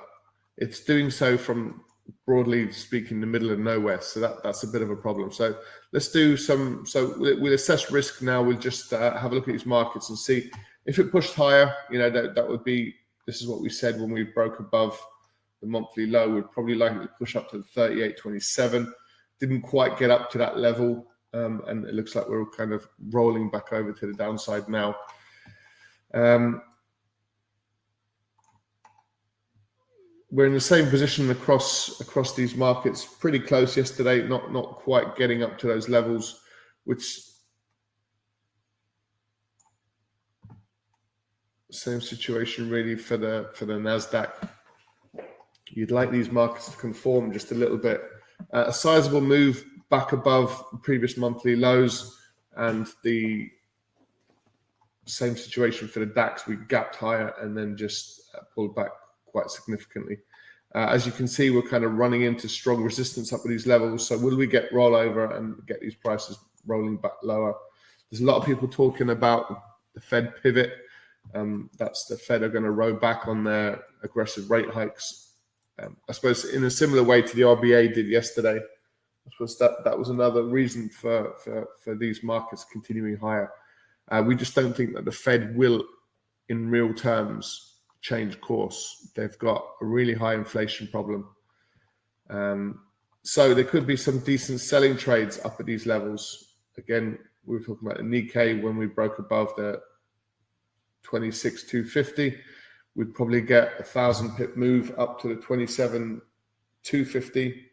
It's 0.57 0.83
doing 0.83 1.09
so 1.11 1.37
from 1.37 1.83
broadly 2.25 2.71
speaking 2.71 3.21
the 3.21 3.27
middle 3.27 3.51
of 3.51 3.59
nowhere, 3.59 4.01
so 4.01 4.19
that 4.19 4.41
that's 4.43 4.63
a 4.63 4.67
bit 4.67 4.81
of 4.81 4.89
a 4.89 4.95
problem. 4.95 5.31
So 5.31 5.55
let's 5.93 6.11
do 6.11 6.35
some. 6.35 6.83
So 6.85 7.15
we'll, 7.17 7.39
we'll 7.39 7.53
assess 7.53 7.91
risk 7.91 8.21
now. 8.21 8.41
We'll 8.41 8.57
just 8.57 8.91
uh, 8.91 9.15
have 9.17 9.31
a 9.31 9.35
look 9.35 9.47
at 9.47 9.53
these 9.53 9.65
markets 9.65 10.09
and 10.09 10.17
see 10.17 10.51
if 10.85 10.99
it 10.99 11.11
pushed 11.11 11.35
higher, 11.35 11.75
you 11.89 11.99
know, 11.99 12.09
that, 12.09 12.35
that 12.35 12.47
would 12.47 12.63
be, 12.63 12.95
this 13.27 13.41
is 13.41 13.47
what 13.47 13.61
we 13.61 13.69
said 13.69 13.99
when 13.99 14.11
we 14.11 14.23
broke 14.23 14.59
above 14.59 14.99
the 15.61 15.67
monthly 15.67 16.07
low, 16.07 16.29
we'd 16.29 16.51
probably 16.51 16.75
likely 16.75 17.05
to 17.05 17.11
push 17.19 17.35
up 17.35 17.49
to 17.51 17.59
the 17.59 17.81
38.27. 17.81 18.91
Didn't 19.39 19.61
quite 19.61 19.97
get 19.99 20.09
up 20.09 20.31
to 20.31 20.37
that 20.39 20.57
level. 20.57 21.05
Um, 21.33 21.61
and 21.67 21.85
it 21.85 21.93
looks 21.93 22.15
like 22.15 22.27
we're 22.27 22.45
kind 22.45 22.73
of 22.73 22.87
rolling 23.09 23.49
back 23.49 23.71
over 23.71 23.93
to 23.93 24.07
the 24.07 24.13
downside 24.13 24.67
now. 24.67 24.95
Um, 26.13 26.61
we're 30.29 30.45
in 30.45 30.53
the 30.53 30.59
same 30.59 30.89
position 30.89 31.29
across 31.29 31.99
across 31.99 32.33
these 32.35 32.55
markets, 32.55 33.05
pretty 33.05 33.39
close 33.39 33.75
yesterday, 33.75 34.27
not 34.27 34.51
not 34.51 34.75
quite 34.77 35.15
getting 35.15 35.43
up 35.43 35.57
to 35.59 35.67
those 35.67 35.89
levels, 35.89 36.41
which 36.85 37.21
same 41.71 42.01
situation 42.01 42.69
really 42.69 42.95
for 42.95 43.17
the 43.17 43.49
for 43.53 43.65
the 43.65 43.73
Nasdaq. 43.73 44.31
You'd 45.69 45.91
like 45.91 46.11
these 46.11 46.31
markets 46.31 46.69
to 46.69 46.77
conform 46.77 47.31
just 47.31 47.51
a 47.51 47.55
little 47.55 47.77
bit. 47.77 48.01
Uh, 48.53 48.65
a 48.67 48.73
sizable 48.73 49.21
move 49.21 49.63
back 49.91 50.13
above 50.13 50.63
previous 50.81 51.17
monthly 51.17 51.55
lows, 51.55 52.17
and 52.55 52.87
the 53.03 53.51
same 55.05 55.35
situation 55.35 55.87
for 55.87 55.99
the 55.99 56.05
DAX. 56.05 56.47
We 56.47 56.55
gapped 56.67 56.95
higher 56.95 57.33
and 57.41 57.55
then 57.55 57.77
just 57.77 58.21
uh, 58.35 58.41
pulled 58.55 58.75
back 58.75 58.91
quite 59.25 59.49
significantly. 59.51 60.17
Uh, 60.73 60.87
as 60.89 61.05
you 61.05 61.11
can 61.11 61.27
see, 61.27 61.49
we're 61.49 61.61
kind 61.61 61.83
of 61.83 61.93
running 61.93 62.21
into 62.21 62.47
strong 62.47 62.81
resistance 62.81 63.33
up 63.33 63.41
at 63.43 63.49
these 63.49 63.67
levels. 63.67 64.07
So 64.07 64.17
will 64.17 64.37
we 64.37 64.47
get 64.47 64.71
rollover 64.71 65.35
and 65.37 65.55
get 65.67 65.81
these 65.81 65.95
prices 65.95 66.39
rolling 66.65 66.97
back 66.97 67.13
lower? 67.23 67.53
There's 68.09 68.21
a 68.21 68.25
lot 68.25 68.37
of 68.37 68.45
people 68.45 68.67
talking 68.67 69.09
about 69.09 69.63
the 69.93 70.01
Fed 70.01 70.33
pivot. 70.41 70.73
Um, 71.35 71.69
that's 71.77 72.05
the 72.05 72.17
Fed 72.17 72.41
are 72.43 72.49
going 72.49 72.63
to 72.63 72.71
row 72.71 72.93
back 72.93 73.27
on 73.27 73.43
their 73.43 73.81
aggressive 74.03 74.49
rate 74.49 74.69
hikes. 74.69 75.33
Um, 75.81 75.97
I 76.09 76.13
suppose 76.13 76.45
in 76.45 76.63
a 76.63 76.71
similar 76.71 77.03
way 77.03 77.21
to 77.21 77.35
the 77.35 77.43
RBA 77.43 77.93
did 77.93 78.07
yesterday. 78.07 78.59
I 79.31 79.33
suppose 79.33 79.57
that, 79.59 79.83
that 79.85 79.97
was 79.97 80.09
another 80.09 80.43
reason 80.43 80.89
for, 80.89 81.33
for, 81.43 81.69
for 81.79 81.95
these 81.95 82.21
markets 82.21 82.65
continuing 82.69 83.15
higher. 83.15 83.49
Uh, 84.09 84.21
we 84.25 84.35
just 84.35 84.55
don't 84.55 84.75
think 84.75 84.93
that 84.93 85.05
the 85.05 85.11
Fed 85.11 85.55
will, 85.55 85.85
in 86.49 86.69
real 86.69 86.93
terms, 86.93 87.75
change 88.01 88.41
course. 88.41 89.09
They've 89.15 89.37
got 89.39 89.63
a 89.81 89.85
really 89.85 90.13
high 90.13 90.33
inflation 90.33 90.87
problem. 90.87 91.29
Um, 92.29 92.81
so 93.23 93.53
there 93.53 93.63
could 93.63 93.87
be 93.87 93.95
some 93.95 94.19
decent 94.19 94.59
selling 94.59 94.97
trades 94.97 95.39
up 95.45 95.59
at 95.59 95.65
these 95.65 95.85
levels. 95.85 96.55
Again, 96.77 97.17
we 97.45 97.57
were 97.57 97.63
talking 97.63 97.87
about 97.87 97.99
the 97.99 98.03
Nikkei 98.03 98.61
when 98.61 98.75
we 98.75 98.87
broke 98.87 99.19
above 99.19 99.55
the 99.55 99.79
26,250. 101.03 102.37
We'd 102.95 103.13
probably 103.13 103.41
get 103.41 103.79
a 103.79 103.83
thousand 103.83 104.35
pip 104.35 104.57
move 104.57 104.93
up 104.97 105.21
to 105.21 105.29
the 105.29 105.35
27, 105.35 106.21
250, 106.83 107.70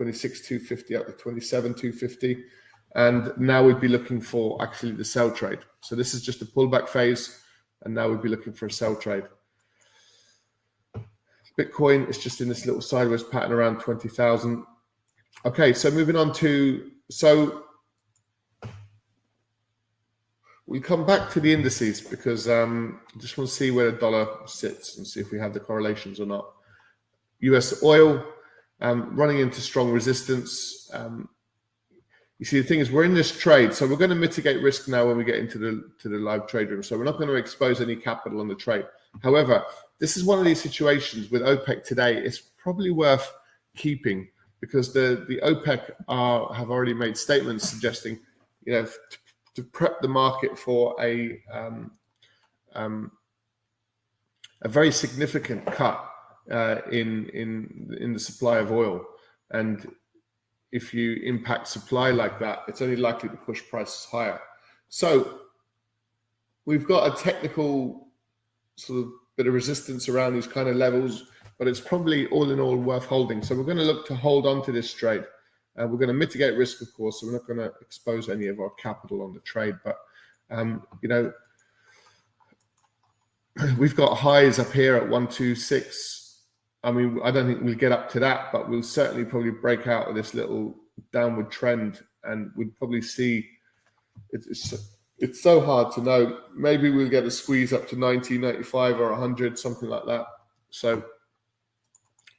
26, 0.00 0.48
250 0.48 0.96
up 0.96 1.04
to 1.04 1.12
27, 1.12 1.74
250. 1.74 2.44
And 2.94 3.34
now 3.36 3.62
we'd 3.62 3.82
be 3.82 3.86
looking 3.86 4.18
for 4.18 4.56
actually 4.62 4.92
the 4.92 5.04
sell 5.04 5.30
trade. 5.30 5.58
So 5.82 5.94
this 5.94 6.14
is 6.14 6.22
just 6.22 6.40
a 6.40 6.46
pullback 6.46 6.88
phase. 6.88 7.42
And 7.82 7.94
now 7.94 8.08
we'd 8.08 8.22
be 8.22 8.30
looking 8.30 8.54
for 8.54 8.64
a 8.64 8.70
sell 8.70 8.96
trade. 8.96 9.24
Bitcoin 11.58 12.08
is 12.08 12.16
just 12.16 12.40
in 12.40 12.48
this 12.48 12.64
little 12.64 12.80
sideways 12.80 13.22
pattern 13.22 13.52
around 13.52 13.80
20,000. 13.80 14.64
Okay, 15.44 15.74
so 15.74 15.90
moving 15.90 16.16
on 16.16 16.32
to, 16.32 16.92
so 17.10 17.64
we 20.66 20.80
come 20.80 21.04
back 21.04 21.28
to 21.32 21.40
the 21.40 21.52
indices 21.52 22.00
because 22.00 22.48
um, 22.48 23.00
I 23.14 23.18
just 23.18 23.36
want 23.36 23.50
to 23.50 23.54
see 23.54 23.70
where 23.70 23.90
the 23.90 23.98
dollar 23.98 24.28
sits 24.46 24.96
and 24.96 25.06
see 25.06 25.20
if 25.20 25.30
we 25.30 25.38
have 25.38 25.52
the 25.52 25.60
correlations 25.60 26.20
or 26.20 26.26
not. 26.26 26.54
US 27.40 27.82
oil 27.82 28.24
um, 28.80 29.14
running 29.14 29.38
into 29.38 29.60
strong 29.60 29.90
resistance. 29.90 30.90
Um, 30.92 31.28
you 32.38 32.46
see, 32.46 32.60
the 32.60 32.66
thing 32.66 32.80
is, 32.80 32.90
we're 32.90 33.04
in 33.04 33.14
this 33.14 33.36
trade, 33.36 33.74
so 33.74 33.86
we're 33.86 33.96
going 33.96 34.10
to 34.10 34.16
mitigate 34.16 34.62
risk 34.62 34.88
now 34.88 35.06
when 35.06 35.18
we 35.18 35.24
get 35.24 35.36
into 35.36 35.58
the 35.58 35.90
to 35.98 36.08
the 36.08 36.16
live 36.16 36.46
trade 36.46 36.70
room. 36.70 36.82
So 36.82 36.96
we're 36.96 37.04
not 37.04 37.18
going 37.18 37.28
to 37.28 37.34
expose 37.34 37.80
any 37.80 37.96
capital 37.96 38.40
on 38.40 38.48
the 38.48 38.54
trade. 38.54 38.86
However, 39.22 39.62
this 39.98 40.16
is 40.16 40.24
one 40.24 40.38
of 40.38 40.44
these 40.44 40.60
situations 40.60 41.30
with 41.30 41.42
OPEC 41.42 41.84
today. 41.84 42.16
It's 42.16 42.38
probably 42.38 42.90
worth 42.90 43.30
keeping 43.76 44.28
because 44.60 44.92
the 44.92 45.26
the 45.28 45.38
OPEC 45.42 45.90
are 46.08 46.52
have 46.54 46.70
already 46.70 46.94
made 46.94 47.16
statements 47.16 47.68
suggesting, 47.68 48.18
you 48.64 48.72
know, 48.72 48.84
to, 48.84 49.18
to 49.56 49.62
prep 49.62 50.00
the 50.00 50.08
market 50.08 50.58
for 50.58 50.96
a 51.00 51.42
um, 51.52 51.90
um, 52.74 53.12
a 54.62 54.68
very 54.68 54.92
significant 54.92 55.66
cut 55.66 56.09
uh, 56.50 56.76
in 56.90 57.28
in 57.30 57.96
in 58.00 58.12
the 58.12 58.18
supply 58.18 58.58
of 58.58 58.70
oil, 58.72 59.04
and 59.50 59.86
if 60.72 60.94
you 60.94 61.20
impact 61.24 61.68
supply 61.68 62.10
like 62.10 62.38
that, 62.38 62.60
it's 62.68 62.82
only 62.82 62.96
likely 62.96 63.28
to 63.28 63.36
push 63.36 63.62
prices 63.68 64.06
higher. 64.10 64.40
So 64.88 65.40
we've 66.64 66.86
got 66.86 67.12
a 67.12 67.22
technical 67.22 68.08
sort 68.76 69.00
of 69.00 69.12
bit 69.36 69.46
of 69.46 69.54
resistance 69.54 70.08
around 70.08 70.34
these 70.34 70.46
kind 70.46 70.68
of 70.68 70.76
levels, 70.76 71.24
but 71.58 71.66
it's 71.66 71.80
probably 71.80 72.26
all 72.28 72.50
in 72.50 72.60
all 72.60 72.76
worth 72.76 73.04
holding. 73.06 73.42
So 73.42 73.54
we're 73.54 73.64
going 73.64 73.78
to 73.78 73.84
look 73.84 74.06
to 74.06 74.14
hold 74.14 74.46
on 74.46 74.62
to 74.64 74.72
this 74.72 74.92
trade. 74.92 75.24
Uh, 75.78 75.86
we're 75.86 75.98
going 75.98 76.08
to 76.08 76.14
mitigate 76.14 76.56
risk, 76.56 76.82
of 76.82 76.92
course, 76.94 77.20
so 77.20 77.26
we're 77.26 77.32
not 77.32 77.46
going 77.46 77.58
to 77.58 77.72
expose 77.80 78.28
any 78.28 78.48
of 78.48 78.60
our 78.60 78.70
capital 78.70 79.22
on 79.22 79.32
the 79.32 79.40
trade. 79.40 79.76
But 79.84 79.96
um, 80.50 80.86
you 81.02 81.08
know, 81.08 81.32
we've 83.78 83.96
got 83.96 84.16
highs 84.16 84.58
up 84.58 84.72
here 84.72 84.96
at 84.96 85.08
one 85.08 85.26
two 85.26 85.54
six. 85.54 86.19
I 86.82 86.92
mean, 86.92 87.20
I 87.22 87.30
don't 87.30 87.46
think 87.46 87.62
we'll 87.62 87.74
get 87.74 87.92
up 87.92 88.10
to 88.12 88.20
that, 88.20 88.52
but 88.52 88.68
we'll 88.68 88.82
certainly 88.82 89.24
probably 89.24 89.50
break 89.50 89.86
out 89.86 90.08
of 90.08 90.14
this 90.14 90.32
little 90.34 90.74
downward 91.12 91.50
trend, 91.50 92.00
and 92.24 92.50
we'd 92.56 92.76
probably 92.76 93.02
see 93.02 93.46
it's 94.30 94.74
it's 95.18 95.42
so 95.42 95.60
hard 95.60 95.92
to 95.92 96.00
know. 96.00 96.38
Maybe 96.56 96.90
we'll 96.90 97.10
get 97.10 97.24
a 97.24 97.30
squeeze 97.30 97.72
up 97.72 97.86
to 97.88 97.96
90, 97.96 98.38
95 98.38 99.00
or 99.00 99.10
100, 99.10 99.58
something 99.58 99.88
like 99.88 100.06
that. 100.06 100.24
So 100.70 101.04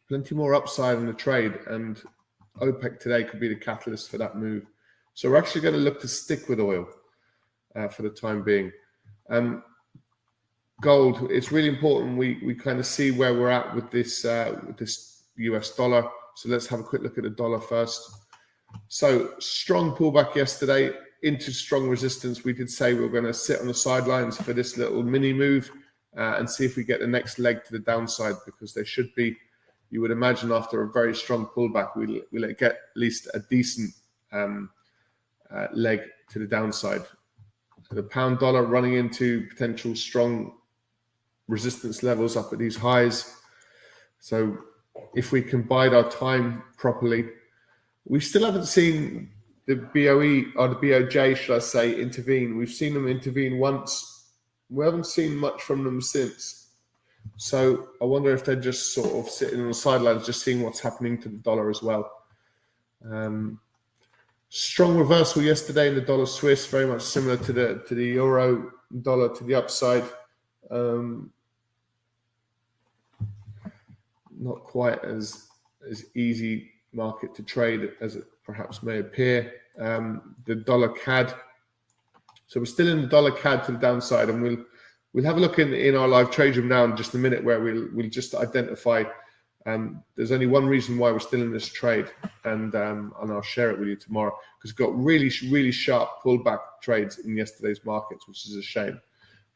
plenty 0.08 0.34
more 0.34 0.56
upside 0.56 0.98
in 0.98 1.06
the 1.06 1.14
trade, 1.14 1.60
and 1.68 2.02
OPEC 2.60 3.00
today 3.00 3.24
could 3.24 3.40
be 3.40 3.48
the 3.48 3.56
catalyst 3.56 4.10
for 4.10 4.18
that 4.18 4.36
move. 4.36 4.66
So 5.14 5.30
we're 5.30 5.38
actually 5.38 5.62
going 5.62 5.76
to 5.76 5.80
look 5.80 6.02
to 6.02 6.08
stick 6.08 6.50
with 6.50 6.60
oil 6.60 6.88
uh, 7.76 7.88
for 7.90 8.02
the 8.02 8.10
time 8.10 8.44
being. 8.44 8.72
Um, 9.30 9.64
gold, 10.82 11.32
it's 11.32 11.52
really 11.52 11.70
important 11.70 12.18
we 12.18 12.40
we 12.44 12.54
kind 12.54 12.80
of 12.80 12.86
see 12.86 13.12
where 13.12 13.34
we're 13.34 13.50
at 13.50 13.74
with 13.74 13.90
this 13.92 14.26
uh, 14.26 14.60
with 14.68 14.78
this 14.78 15.24
US 15.38 15.76
dollar. 15.76 16.10
So 16.36 16.50
let's 16.50 16.68
have 16.68 16.80
a 16.80 16.84
quick 16.84 17.02
look 17.04 17.18
at 17.18 17.24
the 17.24 17.30
dollar 17.30 17.60
first. 17.60 18.12
So 18.88 19.34
strong 19.40 19.96
pullback 19.96 20.36
yesterday 20.36 20.92
into 21.24 21.52
strong 21.52 21.88
resistance, 21.88 22.44
we 22.44 22.54
did 22.54 22.70
say 22.70 22.94
we 22.94 23.04
are 23.04 23.10
going 23.10 23.26
to 23.26 23.34
sit 23.34 23.60
on 23.60 23.68
the 23.68 23.74
sidelines 23.74 24.38
for 24.38 24.54
this 24.54 24.78
little 24.78 25.04
mini 25.04 25.34
move 25.34 25.72
uh, 26.18 26.36
and 26.38 26.50
see 26.50 26.66
if 26.66 26.76
we 26.76 26.84
get 26.84 27.00
the 27.00 27.08
next 27.08 27.38
leg 27.38 27.64
to 27.66 27.72
the 27.72 27.80
downside 27.80 28.36
because 28.46 28.74
there 28.74 28.86
should 28.86 29.14
be, 29.16 29.38
you 29.92 30.02
would 30.02 30.12
imagine, 30.12 30.52
after 30.52 30.82
a 30.82 30.92
very 30.92 31.14
strong 31.14 31.46
pullback, 31.56 31.96
we'll, 31.96 32.22
we'll 32.32 32.52
get 32.54 32.72
at 32.72 32.78
least 32.96 33.28
a 33.34 33.40
decent 33.40 33.94
um, 34.32 34.70
uh, 35.54 35.68
leg 35.74 36.02
to 36.30 36.40
the 36.40 36.48
downside. 36.48 37.04
The 37.92 38.04
pound 38.04 38.40
dollar 38.40 38.64
running 38.64 38.96
into 38.96 39.48
potential 39.48 39.96
strong 39.96 40.54
resistance 41.48 42.04
levels 42.04 42.38
up 42.38 42.52
at 42.54 42.60
these 42.60 42.76
highs. 42.76 43.36
So 44.20 44.58
if 45.16 45.32
we 45.32 45.42
can 45.42 45.64
bide 45.64 45.94
our 45.94 46.10
time 46.10 46.64
properly, 46.78 47.30
we 48.06 48.20
still 48.20 48.46
haven't 48.46 48.66
seen 48.66 49.32
the 49.68 49.76
BOE 49.76 50.60
or 50.60 50.68
the 50.70 50.76
BOJ, 50.76 51.36
should 51.36 51.56
I 51.56 51.60
say, 51.60 52.00
intervene. 52.00 52.58
We've 52.58 52.72
seen 52.72 52.94
them 52.94 53.08
intervene 53.08 53.58
once. 53.58 54.30
We 54.70 54.86
haven't 54.86 55.06
seen 55.06 55.36
much 55.36 55.62
from 55.62 55.84
them 55.84 56.02
since. 56.02 56.70
So 57.38 57.90
I 58.02 58.06
wonder 58.06 58.34
if 58.34 58.44
they're 58.44 58.56
just 58.56 58.94
sort 58.94 59.12
of 59.14 59.32
sitting 59.32 59.62
on 59.62 59.68
the 59.68 59.74
sidelines, 59.74 60.26
just 60.26 60.44
seeing 60.44 60.62
what's 60.62 60.80
happening 60.80 61.22
to 61.22 61.30
the 61.30 61.38
dollar 61.38 61.70
as 61.70 61.82
well. 61.82 62.12
Um, 63.10 63.60
strong 64.50 64.98
reversal 64.98 65.42
yesterday 65.42 65.88
in 65.88 65.96
the 65.96 66.02
dollar 66.02 66.26
Swiss, 66.26 66.68
very 66.68 66.86
much 66.86 67.02
similar 67.02 67.38
to 67.38 67.54
the 67.54 67.84
to 67.88 67.96
the 67.96 68.06
euro 68.06 68.72
dollar 69.02 69.34
to 69.36 69.44
the 69.44 69.56
upside. 69.56 70.04
Um, 70.72 71.32
not 74.40 74.64
quite 74.64 75.04
as 75.04 75.48
as 75.90 76.06
easy 76.16 76.72
market 76.94 77.34
to 77.36 77.44
trade 77.44 77.92
as 78.02 78.16
it 78.16 78.26
perhaps 78.46 78.84
may 78.84 79.00
appear. 79.00 79.54
Um, 79.80 80.36
the 80.46 80.56
dollar 80.56 80.90
CAD. 80.90 81.34
So 82.48 82.60
we're 82.60 82.66
still 82.66 82.90
in 82.90 83.02
the 83.02 83.08
dollar 83.08 83.32
CAD 83.32 83.64
to 83.66 83.72
the 83.74 83.78
downside, 83.78 84.30
and 84.30 84.42
we'll 84.42 84.58
we'll 85.14 85.26
have 85.26 85.38
a 85.38 85.40
look 85.40 85.60
in 85.60 85.74
in 85.74 85.96
our 85.96 86.08
live 86.08 86.32
trade 86.32 86.58
room 86.58 86.68
now 86.68 86.84
in 86.84 86.98
just 86.98 87.14
a 87.14 87.18
minute 87.18 87.44
where 87.44 87.62
we'll 87.62 87.88
we'll 87.94 88.10
just 88.10 88.36
identify. 88.36 89.04
Um, 89.68 90.04
there's 90.16 90.32
only 90.32 90.48
one 90.48 90.66
reason 90.66 90.98
why 90.98 91.12
we're 91.12 91.20
still 91.20 91.42
in 91.42 91.54
this 91.54 91.68
trade, 91.68 92.08
and 92.46 92.74
um, 92.76 93.14
and 93.22 93.32
I'll 93.32 93.42
share 93.42 93.70
it 93.72 93.80
with 93.80 93.88
you 93.88 93.96
tomorrow 93.96 94.36
because 94.58 94.72
we've 94.72 94.88
got 94.88 94.98
really 94.98 95.32
really 95.50 95.72
sharp 95.72 96.22
pullback 96.24 96.60
trades 96.82 97.20
in 97.20 97.38
yesterday's 97.38 97.86
markets, 97.86 98.28
which 98.28 98.48
is 98.48 98.56
a 98.56 98.64
shame. 98.64 99.00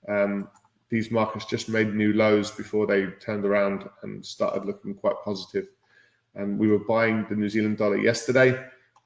Um, 0.08 0.48
these 0.96 1.12
markets 1.12 1.46
just 1.46 1.68
made 1.68 1.94
new 1.94 2.14
lows 2.14 2.52
before 2.52 2.88
they 2.88 3.08
turned 3.20 3.44
around 3.44 3.90
and 4.04 4.26
started 4.26 4.64
looking 4.64 4.96
quite 4.96 5.16
positive. 5.26 5.68
And 6.36 6.58
we 6.58 6.70
were 6.70 6.80
buying 6.80 7.26
the 7.30 7.36
New 7.36 7.50
Zealand 7.50 7.78
dollar 7.78 7.98
yesterday. 7.98 8.58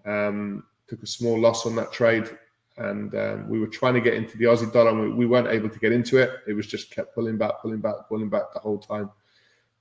Um, 0.06 0.64
took 0.88 1.02
a 1.02 1.08
small 1.08 1.40
loss 1.40 1.66
on 1.66 1.76
that 1.78 1.92
trade, 1.92 2.30
and 2.78 3.14
um, 3.16 3.50
we 3.50 3.60
were 3.60 3.68
trying 3.68 3.96
to 3.96 4.02
get 4.02 4.14
into 4.14 4.38
the 4.38 4.46
Aussie 4.46 4.72
dollar, 4.72 4.92
and 4.92 5.02
we, 5.02 5.12
we, 5.14 5.26
weren't 5.26 5.48
able 5.48 5.70
to 5.70 5.80
get 5.80 5.92
into 5.92 6.18
it. 6.18 6.32
It 6.48 6.54
was 6.54 6.68
just 6.68 6.92
kept 6.92 7.16
pulling 7.16 7.38
back, 7.38 7.54
pulling 7.62 7.82
back, 7.82 7.96
pulling 8.08 8.30
back 8.30 8.54
the 8.54 8.60
whole 8.60 8.78
time. 8.78 9.10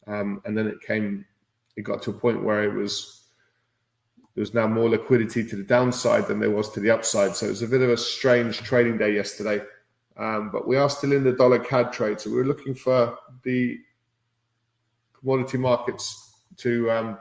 Um, 0.07 0.41
and 0.47 0.57
then 0.57 0.67
it 0.67 0.81
came, 0.81 1.27
it 1.77 1.83
got 1.83 2.01
to 2.03 2.11
a 2.11 2.15
point 2.15 2.43
where 2.43 2.65
it 2.65 2.73
was 2.73 3.19
there 4.35 4.43
was 4.43 4.55
now 4.55 4.69
more 4.69 4.89
liquidity 4.89 5.45
to 5.45 5.57
the 5.57 5.65
downside 5.65 6.29
than 6.29 6.39
there 6.39 6.51
was 6.51 6.71
to 6.71 6.81
the 6.81 6.91
upside. 6.91 7.35
So 7.35 7.47
it 7.47 7.51
was 7.51 7.63
a 7.63 7.67
bit 7.67 7.83
of 7.83 7.91
a 7.91 7.97
strange 7.97 8.59
trading 8.59 8.97
day 8.97 9.13
yesterday. 9.13 9.61
Um, 10.19 10.51
but 10.51 10.67
we 10.67 10.77
are 10.77 10.91
still 10.91 11.13
in 11.13 11.23
the 11.23 11.33
dollar 11.33 11.59
CAD 11.59 11.93
trade. 11.93 12.21
So 12.21 12.31
we 12.31 12.41
are 12.41 12.45
looking 12.45 12.75
for 12.75 13.17
the 13.45 13.79
commodity 15.19 15.59
markets 15.59 16.43
to 16.57 16.91
um, 16.91 17.19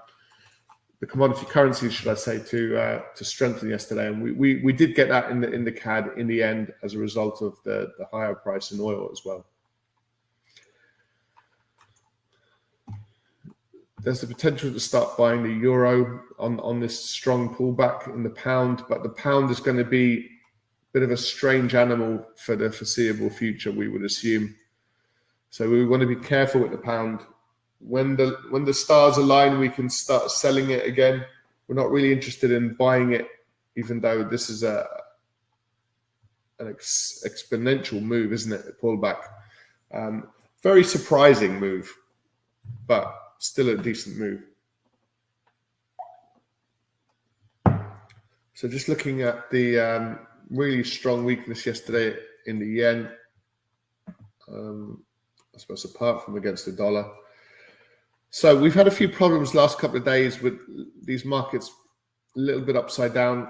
the 1.00 1.06
commodity 1.06 1.46
currencies, 1.46 1.94
should 1.94 2.08
I 2.08 2.16
say, 2.16 2.40
to 2.40 2.78
uh, 2.78 3.02
to 3.16 3.24
strengthen 3.24 3.70
yesterday, 3.70 4.08
and 4.08 4.22
we, 4.22 4.32
we 4.32 4.62
we 4.64 4.74
did 4.74 4.96
get 4.96 5.10
that 5.10 5.30
in 5.30 5.42
the 5.42 5.52
in 5.52 5.64
the 5.64 5.72
CAD 5.72 6.10
in 6.18 6.26
the 6.26 6.42
end 6.42 6.74
as 6.82 6.96
a 6.96 6.98
result 6.98 7.44
of 7.44 7.58
the 7.64 7.92
the 8.00 8.06
higher 8.12 8.34
price 8.34 8.72
in 8.72 8.80
oil 8.80 9.10
as 9.12 9.22
well. 9.24 9.46
there's 14.08 14.22
the 14.22 14.28
potential 14.28 14.72
to 14.72 14.80
start 14.80 15.18
buying 15.18 15.44
the 15.44 15.52
euro 15.52 16.22
on, 16.40 16.62
on 16.62 16.80
this 16.80 16.98
strong 17.10 17.54
pullback 17.54 18.08
in 18.08 18.24
the 18.24 18.30
pound, 18.30 18.82
but 18.88 19.04
the 19.04 19.10
pound 19.10 19.52
is 19.52 19.60
going 19.60 19.76
to 19.76 19.84
be 19.84 20.30
bit 20.98 21.04
of 21.04 21.12
a 21.12 21.18
strange 21.18 21.76
animal 21.76 22.26
for 22.38 22.56
the 22.56 22.72
foreseeable 22.72 23.30
future, 23.30 23.72
we 23.72 23.88
would 23.88 24.04
assume. 24.04 24.56
So 25.52 25.70
we 25.70 25.86
want 25.86 26.02
to 26.02 26.08
be 26.08 26.16
careful 26.16 26.62
with 26.62 26.72
the 26.72 26.80
pound. 26.80 27.20
When 27.78 28.16
the 28.16 28.36
when 28.50 28.66
the 28.66 28.74
stars 28.74 29.18
align, 29.18 29.60
we 29.60 29.70
can 29.70 29.92
start 29.92 30.32
selling 30.32 30.72
it 30.72 30.88
again. 30.88 31.24
We're 31.68 31.76
not 31.76 31.92
really 31.92 32.12
interested 32.12 32.50
in 32.50 32.74
buying 32.74 33.12
it, 33.12 33.28
even 33.76 34.02
though 34.02 34.24
this 34.24 34.50
is 34.50 34.64
a 34.64 34.88
an 36.58 36.70
ex- 36.70 37.24
exponential 37.24 38.02
move, 38.02 38.34
isn't 38.34 38.52
it? 38.52 38.66
A 38.68 38.84
pullback. 38.84 39.20
Um, 39.94 40.30
very 40.64 40.84
surprising 40.84 41.60
move, 41.60 41.96
but 42.88 43.14
still 43.38 43.70
a 43.70 43.78
decent 43.78 44.18
move. 44.18 44.42
So 48.56 48.68
just 48.68 48.90
looking 48.90 49.22
at 49.22 49.52
the 49.52 49.80
um, 49.80 50.20
really 50.50 50.84
strong 50.84 51.26
weakness 51.26 51.66
yesterday 51.66 52.18
in 52.46 52.60
the 52.60 52.66
yen, 52.66 53.10
um, 54.48 55.04
I 55.54 55.58
suppose 55.58 55.86
apart 55.86 56.24
from 56.24 56.38
against 56.38 56.66
the 56.66 56.72
dollar. 56.72 57.10
So 58.30 58.60
we've 58.60 58.74
had 58.74 58.88
a 58.88 58.92
few 58.92 59.10
problems 59.10 59.56
last 59.56 59.80
couple 59.80 59.98
of 59.98 60.06
days 60.06 60.42
with 60.42 60.60
these 61.04 61.26
markets 61.26 61.72
a 62.36 62.40
little 62.40 62.62
bit 62.62 62.76
upside 62.76 63.14
down. 63.14 63.48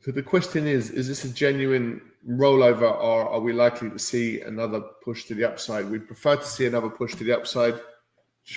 So 0.00 0.12
the 0.12 0.22
question 0.22 0.66
is: 0.66 0.90
Is 0.90 1.08
this 1.08 1.24
a 1.24 1.28
genuine 1.28 2.00
rollover, 2.26 2.90
or 2.90 3.28
are 3.28 3.40
we 3.40 3.52
likely 3.52 3.90
to 3.90 3.98
see 3.98 4.40
another 4.40 4.80
push 5.04 5.24
to 5.24 5.34
the 5.34 5.44
upside? 5.44 5.90
We'd 5.90 6.06
prefer 6.06 6.36
to 6.36 6.44
see 6.46 6.66
another 6.66 6.88
push 6.88 7.14
to 7.16 7.24
the 7.24 7.36
upside. 7.36 7.78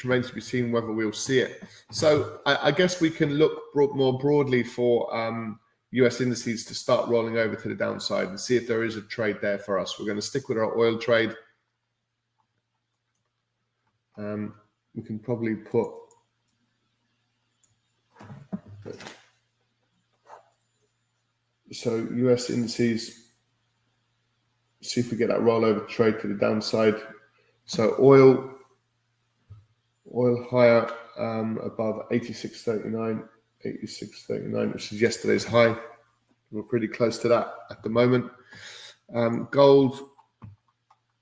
Remains 0.03 0.29
to 0.29 0.33
be 0.33 0.41
seen 0.41 0.71
whether 0.71 0.91
we'll 0.91 1.11
see 1.11 1.39
it. 1.39 1.63
So 1.91 2.39
I, 2.45 2.69
I 2.69 2.71
guess 2.71 3.01
we 3.01 3.09
can 3.09 3.33
look 3.33 3.73
broad, 3.73 3.95
more 3.95 4.17
broadly 4.17 4.63
for 4.63 5.13
um, 5.15 5.59
US 5.91 6.21
indices 6.21 6.65
to 6.65 6.75
start 6.75 7.09
rolling 7.09 7.37
over 7.37 7.55
to 7.55 7.67
the 7.67 7.75
downside 7.75 8.29
and 8.29 8.39
see 8.39 8.55
if 8.55 8.67
there 8.67 8.83
is 8.83 8.95
a 8.95 9.01
trade 9.01 9.37
there 9.41 9.59
for 9.59 9.77
us. 9.77 9.99
We're 9.99 10.05
going 10.05 10.17
to 10.17 10.21
stick 10.21 10.47
with 10.47 10.57
our 10.57 10.77
oil 10.77 10.97
trade. 10.97 11.35
Um, 14.17 14.55
we 14.95 15.03
can 15.03 15.19
probably 15.19 15.55
put 15.55 15.91
so 21.71 22.07
US 22.11 22.49
indices, 22.49 23.29
see 24.81 25.01
if 25.01 25.11
we 25.11 25.17
get 25.17 25.29
that 25.29 25.39
rollover 25.39 25.87
trade 25.87 26.19
to 26.21 26.27
the 26.27 26.33
downside. 26.33 26.95
So 27.65 27.95
oil, 27.99 28.51
oil 30.15 30.45
higher 30.49 30.91
um, 31.17 31.59
above 31.63 32.09
86.39, 32.09 33.27
86.39, 33.65 34.73
which 34.73 34.91
is 34.91 35.01
yesterday's 35.01 35.45
high. 35.45 35.75
We're 36.51 36.63
pretty 36.63 36.87
close 36.87 37.17
to 37.19 37.27
that 37.29 37.53
at 37.69 37.81
the 37.83 37.89
moment. 37.89 38.29
Um, 39.13 39.47
gold, 39.51 40.09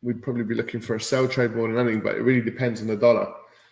we'd 0.01 0.21
probably 0.21 0.43
be 0.43 0.55
looking 0.55 0.81
for 0.81 0.95
a 0.95 1.01
sell 1.01 1.27
trade 1.27 1.55
more 1.55 1.67
than 1.67 1.77
anything, 1.77 2.01
but 2.01 2.15
it 2.15 2.21
really 2.21 2.41
depends 2.41 2.81
on 2.81 2.87
the 2.87 2.95
dollar. 2.95 3.31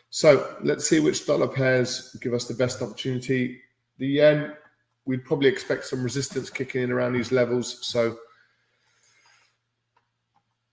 So 0.10 0.56
let's 0.64 0.88
see 0.88 1.00
which 1.00 1.26
dollar 1.26 1.48
pairs 1.48 2.16
give 2.22 2.34
us 2.34 2.46
the 2.46 2.54
best 2.54 2.82
opportunity. 2.82 3.62
The 3.98 4.08
yen, 4.08 4.54
we'd 5.06 5.26
probably 5.26 5.50
expect 5.50 5.86
some 5.86 6.04
resistance 6.04 6.50
kicking 6.50 6.84
in 6.84 6.92
around 6.92 7.14
these 7.14 7.32
levels. 7.32 7.86
So 7.86 8.18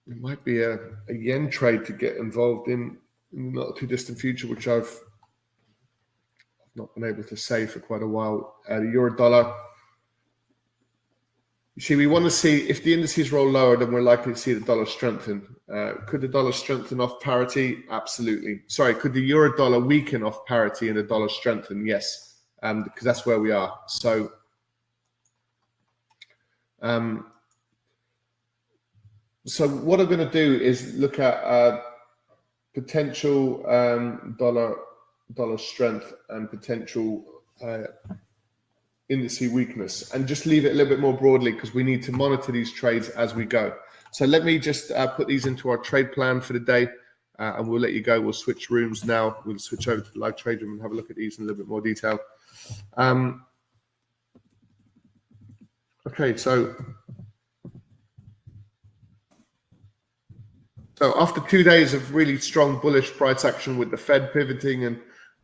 it 0.06 0.20
might 0.20 0.44
be 0.44 0.62
a, 0.62 0.74
a 1.08 1.14
yen 1.14 1.50
trade 1.50 1.84
to 1.86 1.92
get 1.92 2.16
involved 2.16 2.68
in 2.68 2.98
not 3.34 3.76
too 3.76 3.86
distant 3.86 4.18
future, 4.18 4.46
which 4.46 4.68
I've 4.68 4.92
not 6.74 6.94
been 6.94 7.04
able 7.04 7.24
to 7.24 7.36
say 7.36 7.66
for 7.66 7.80
quite 7.80 8.02
a 8.02 8.06
while. 8.06 8.56
Uh, 8.70 8.80
euro 8.80 9.16
dollar. 9.16 9.54
You 11.76 11.82
see, 11.82 11.96
we 11.96 12.06
want 12.06 12.24
to 12.24 12.30
see 12.30 12.68
if 12.68 12.84
the 12.84 12.94
indices 12.94 13.32
roll 13.32 13.50
lower, 13.50 13.76
then 13.76 13.92
we're 13.92 14.00
likely 14.00 14.32
to 14.32 14.38
see 14.38 14.52
the 14.52 14.60
dollar 14.60 14.86
strengthen. 14.86 15.56
Uh, 15.72 15.94
could 16.06 16.20
the 16.20 16.28
dollar 16.28 16.52
strengthen 16.52 17.00
off 17.00 17.20
parity? 17.20 17.84
Absolutely. 17.90 18.62
Sorry, 18.68 18.94
could 18.94 19.12
the 19.12 19.20
euro 19.20 19.56
dollar 19.56 19.80
weaken 19.80 20.22
off 20.22 20.46
parity 20.46 20.88
and 20.88 20.96
the 20.96 21.02
dollar 21.02 21.28
strengthen? 21.28 21.84
Yes 21.84 22.34
um, 22.64 22.82
because 22.82 23.04
that's 23.04 23.26
where 23.26 23.38
we 23.38 23.52
are. 23.52 23.78
So, 23.86 24.32
um, 26.82 27.26
so 29.46 29.68
what 29.68 30.00
I'm 30.00 30.06
going 30.06 30.26
to 30.26 30.30
do 30.30 30.60
is 30.60 30.94
look 30.94 31.18
at 31.18 31.44
uh, 31.44 31.82
potential 32.74 33.64
um, 33.68 34.36
dollar 34.38 34.76
dollar 35.34 35.58
strength 35.58 36.12
and 36.30 36.50
potential 36.50 37.24
uh, 37.62 37.84
indice 39.10 39.50
weakness, 39.50 40.12
and 40.12 40.26
just 40.26 40.46
leave 40.46 40.64
it 40.64 40.72
a 40.72 40.74
little 40.74 40.90
bit 40.90 41.00
more 41.00 41.16
broadly 41.16 41.52
because 41.52 41.74
we 41.74 41.82
need 41.82 42.02
to 42.02 42.12
monitor 42.12 42.52
these 42.52 42.72
trades 42.72 43.08
as 43.10 43.34
we 43.34 43.44
go. 43.44 43.74
So 44.12 44.24
let 44.26 44.44
me 44.44 44.58
just 44.58 44.90
uh, 44.92 45.08
put 45.08 45.26
these 45.26 45.46
into 45.46 45.70
our 45.70 45.78
trade 45.78 46.12
plan 46.12 46.40
for 46.40 46.52
the 46.52 46.60
day. 46.60 46.88
Uh, 47.36 47.54
and 47.58 47.66
we'll 47.66 47.80
let 47.80 47.92
you 47.92 48.00
go. 48.00 48.20
We'll 48.20 48.32
switch 48.32 48.70
rooms 48.70 49.04
now. 49.04 49.38
We'll 49.44 49.58
switch 49.58 49.88
over 49.88 50.00
to 50.00 50.12
the 50.12 50.20
live 50.20 50.36
trade 50.36 50.62
room 50.62 50.74
and 50.74 50.82
have 50.82 50.92
a 50.92 50.94
look 50.94 51.10
at 51.10 51.16
these 51.16 51.38
in 51.38 51.44
a 51.44 51.46
little 51.48 51.64
bit 51.64 51.68
more 51.68 51.80
detail. 51.80 52.20
Um, 52.96 53.44
okay, 56.06 56.36
so 56.36 56.76
so 60.96 61.20
after 61.20 61.33
two 61.48 61.62
days 61.62 61.94
of 61.94 62.14
really 62.14 62.38
strong 62.38 62.80
bullish 62.80 63.12
price 63.12 63.44
action 63.44 63.78
with 63.78 63.90
the 63.90 63.96
Fed 63.96 64.32
pivoting 64.32 64.84
and 64.84 65.00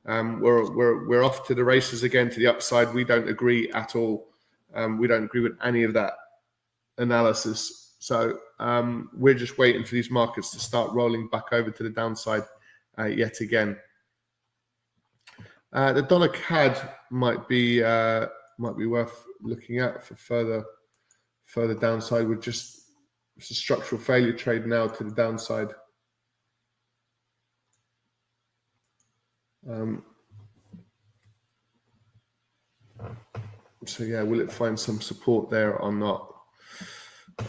um, 0.06 0.40
we're 0.40 0.70
we're 0.74 1.08
we're 1.08 1.22
off 1.22 1.46
to 1.46 1.54
the 1.54 1.64
races 1.64 2.02
again 2.02 2.30
to 2.30 2.38
the 2.38 2.46
upside. 2.46 2.94
We 2.94 3.04
don't 3.04 3.28
agree 3.28 3.70
at 3.72 3.94
all. 3.94 4.28
Um, 4.74 4.98
we 4.98 5.06
don't 5.06 5.24
agree 5.24 5.42
with 5.42 5.58
any 5.62 5.82
of 5.82 5.92
that 5.94 6.14
analysis. 6.98 7.96
So 7.98 8.38
um, 8.58 9.10
we're 9.12 9.34
just 9.34 9.58
waiting 9.58 9.84
for 9.84 9.94
these 9.94 10.10
markets 10.10 10.50
to 10.52 10.58
start 10.58 10.92
rolling 10.92 11.28
back 11.28 11.52
over 11.52 11.70
to 11.70 11.82
the 11.82 11.90
downside 11.90 12.44
uh, 12.98 13.06
yet 13.06 13.40
again. 13.40 13.76
Uh, 15.72 15.92
the 15.92 16.02
dollar 16.02 16.28
CAD 16.28 16.80
might 17.10 17.46
be 17.46 17.82
uh, 17.82 18.26
might 18.58 18.76
be 18.76 18.86
worth 18.86 19.24
looking 19.42 19.78
at 19.78 20.04
for 20.04 20.14
further 20.16 20.64
further 21.44 21.74
downside. 21.74 22.26
We're 22.26 22.36
just 22.36 22.92
it's 23.36 23.50
a 23.50 23.54
structural 23.54 24.00
failure 24.00 24.32
trade 24.32 24.66
now 24.66 24.86
to 24.86 25.04
the 25.04 25.10
downside. 25.10 25.68
Um, 29.68 30.02
so 33.86 34.04
yeah, 34.04 34.22
will 34.22 34.40
it 34.40 34.52
find 34.52 34.78
some 34.78 35.00
support 35.00 35.50
there 35.50 35.76
or 35.76 35.92
not? 35.92 36.34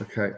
Okay. 0.01 0.31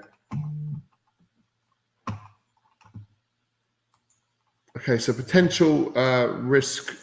Okay, 4.78 4.98
so 4.98 5.14
potential 5.14 5.98
uh, 5.98 6.28
risk 6.40 6.96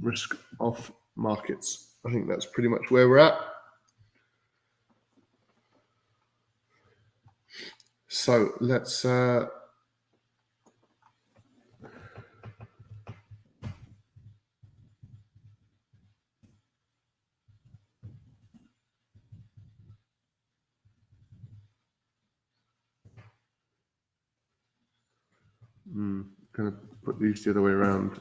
risk 0.00 0.36
off 0.60 0.90
markets. 1.16 1.96
I 2.06 2.12
think 2.12 2.28
that's 2.28 2.46
pretty 2.46 2.68
much 2.68 2.90
where 2.90 3.08
we're 3.08 3.18
at. 3.18 3.38
So 8.08 8.52
let's 8.60 9.04
uh, 9.04 9.46
Hmm, 25.96 26.20
gonna 26.52 26.74
put 27.04 27.18
these 27.18 27.42
the 27.42 27.52
other 27.52 27.62
way 27.62 27.70
around. 27.70 28.20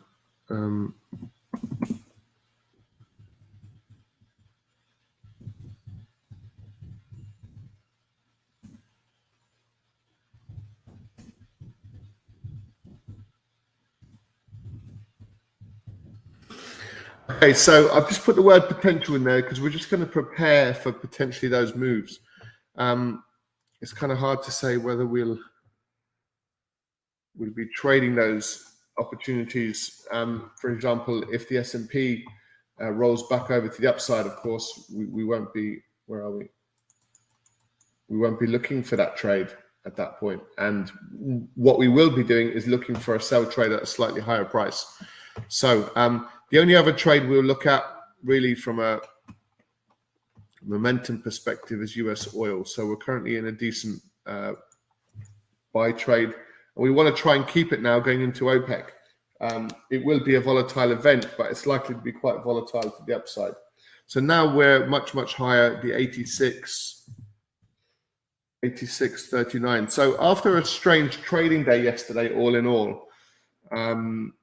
Um, 0.50 0.96
Okay, 17.28 17.54
so 17.54 17.92
I've 17.92 18.08
just 18.08 18.24
put 18.24 18.38
the 18.38 18.42
word 18.42 18.70
potential 18.70 19.16
in 19.16 19.24
there 19.26 19.42
because 19.42 19.60
we're 19.60 19.70
just 19.70 19.90
going 19.90 20.00
to 20.00 20.06
prepare 20.06 20.74
for 20.74 20.94
potentially 20.94 21.50
those 21.50 21.76
moves. 21.76 22.20
Um, 22.78 23.24
it's 23.82 23.92
kind 23.92 24.14
of 24.14 24.18
hard 24.18 24.44
to 24.44 24.52
say 24.52 24.78
whether 24.78 25.06
we'll 25.06 25.38
we'll 27.38 27.54
be 27.54 27.68
trading 27.76 28.16
those 28.16 28.76
opportunities. 28.98 30.06
Um, 30.12 30.52
for 30.60 30.72
example, 30.72 31.24
if 31.32 31.48
the 31.50 31.58
S 31.58 31.74
and 31.74 31.90
P 31.90 32.26
uh, 32.82 32.92
rolls 32.92 33.28
back 33.28 33.52
over 33.52 33.68
to 33.68 33.82
the 33.82 33.90
upside, 33.90 34.26
of 34.26 34.36
course, 34.38 34.90
we, 34.94 35.06
we 35.06 35.24
won't 35.24 35.54
be. 35.54 35.80
Where 36.08 36.22
are 36.22 36.32
we? 36.32 36.48
We 38.10 38.18
won't 38.18 38.40
be 38.40 38.48
looking 38.48 38.84
for 38.84 38.96
that 38.96 39.18
trade 39.18 39.50
at 39.86 39.96
that 39.96 40.20
point. 40.20 40.42
And 40.58 40.92
what 41.56 41.78
we 41.78 41.88
will 41.88 42.10
be 42.10 42.24
doing 42.24 42.50
is 42.50 42.68
looking 42.68 42.96
for 42.96 43.16
a 43.16 43.22
sell 43.22 43.46
trade 43.46 43.72
at 43.72 43.82
a 43.82 43.86
slightly 43.86 44.22
higher 44.22 44.46
price. 44.46 44.86
So 45.48 45.92
um, 45.96 46.28
the 46.52 46.60
only 46.60 46.76
other 46.76 46.94
trade 46.94 47.28
we'll 47.28 47.44
look 47.44 47.66
at 47.66 47.84
really 48.24 48.56
from 48.56 48.80
a 48.80 49.00
momentum 50.64 51.22
perspective 51.22 51.82
is 51.82 51.96
US 51.98 52.36
oil. 52.36 52.66
So 52.66 52.88
we're 52.88 52.96
currently 52.98 53.38
in 53.38 53.48
a 53.48 53.52
decent 53.52 54.02
uh, 54.26 54.54
buy 55.74 55.92
trade. 55.92 56.34
And 56.76 56.84
we 56.84 56.92
want 56.92 57.14
to 57.14 57.22
try 57.22 57.36
and 57.36 57.48
keep 57.48 57.72
it 57.72 57.82
now 57.82 58.00
going 58.00 58.22
into 58.22 58.46
OPEC. 58.46 58.86
Um, 59.42 59.70
it 59.92 60.04
will 60.04 60.24
be 60.24 60.36
a 60.36 60.42
volatile 60.42 60.92
event, 60.92 61.30
but 61.38 61.52
it's 61.52 61.66
likely 61.66 61.96
to 61.96 62.02
be 62.02 62.12
quite 62.12 62.44
volatile 62.44 62.82
to 62.82 63.04
the 63.06 63.16
upside. 63.16 63.54
So 64.08 64.20
now 64.20 64.56
we're 64.56 64.86
much, 64.88 65.14
much 65.14 65.34
higher, 65.34 65.82
the 65.82 65.92
86, 65.92 67.10
86.39. 68.64 69.92
So 69.92 70.16
after 70.20 70.58
a 70.58 70.66
strange 70.66 71.22
trading 71.22 71.64
day 71.64 71.84
yesterday, 71.84 72.34
all 72.36 72.56
in 72.56 72.66
all, 72.66 73.08
um, 73.72 74.34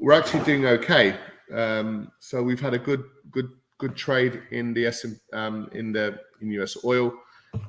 we're 0.00 0.12
actually 0.12 0.44
doing 0.44 0.66
okay. 0.66 1.16
Um, 1.52 2.10
so 2.20 2.42
we've 2.42 2.60
had 2.60 2.74
a 2.74 2.78
good, 2.78 3.04
good, 3.30 3.50
good 3.78 3.96
trade 3.96 4.42
in 4.50 4.72
the 4.72 4.86
S 4.86 5.04
um, 5.32 5.68
in 5.72 5.92
the 5.92 6.18
in 6.40 6.50
US 6.52 6.76
oil, 6.84 7.12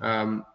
um, 0.01 0.45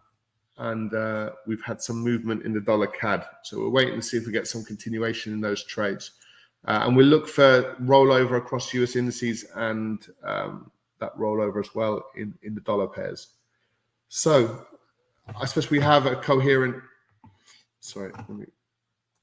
and 0.57 0.93
uh, 0.93 1.31
we've 1.47 1.63
had 1.63 1.81
some 1.81 1.97
movement 1.97 2.43
in 2.43 2.53
the 2.53 2.61
dollar 2.61 2.87
CAD. 2.87 3.25
So 3.43 3.59
we're 3.59 3.69
waiting 3.69 3.95
to 3.95 4.01
see 4.01 4.17
if 4.17 4.25
we 4.25 4.31
get 4.31 4.47
some 4.47 4.63
continuation 4.63 5.33
in 5.33 5.41
those 5.41 5.63
trades, 5.63 6.11
uh, 6.65 6.83
and 6.83 6.95
we'll 6.95 7.07
look 7.07 7.27
for 7.27 7.75
rollover 7.81 8.37
across 8.37 8.73
US 8.73 8.95
indices 8.95 9.45
and 9.55 10.05
um, 10.23 10.71
that 10.99 11.15
rollover 11.17 11.59
as 11.59 11.73
well 11.75 12.05
in 12.15 12.33
in 12.43 12.55
the 12.55 12.61
dollar 12.61 12.87
pairs. 12.87 13.29
So 14.09 14.65
I 15.39 15.45
suppose 15.45 15.69
we 15.69 15.79
have 15.79 16.05
a 16.05 16.15
coherent. 16.15 16.75
Sorry, 17.79 18.11
me 18.29 18.45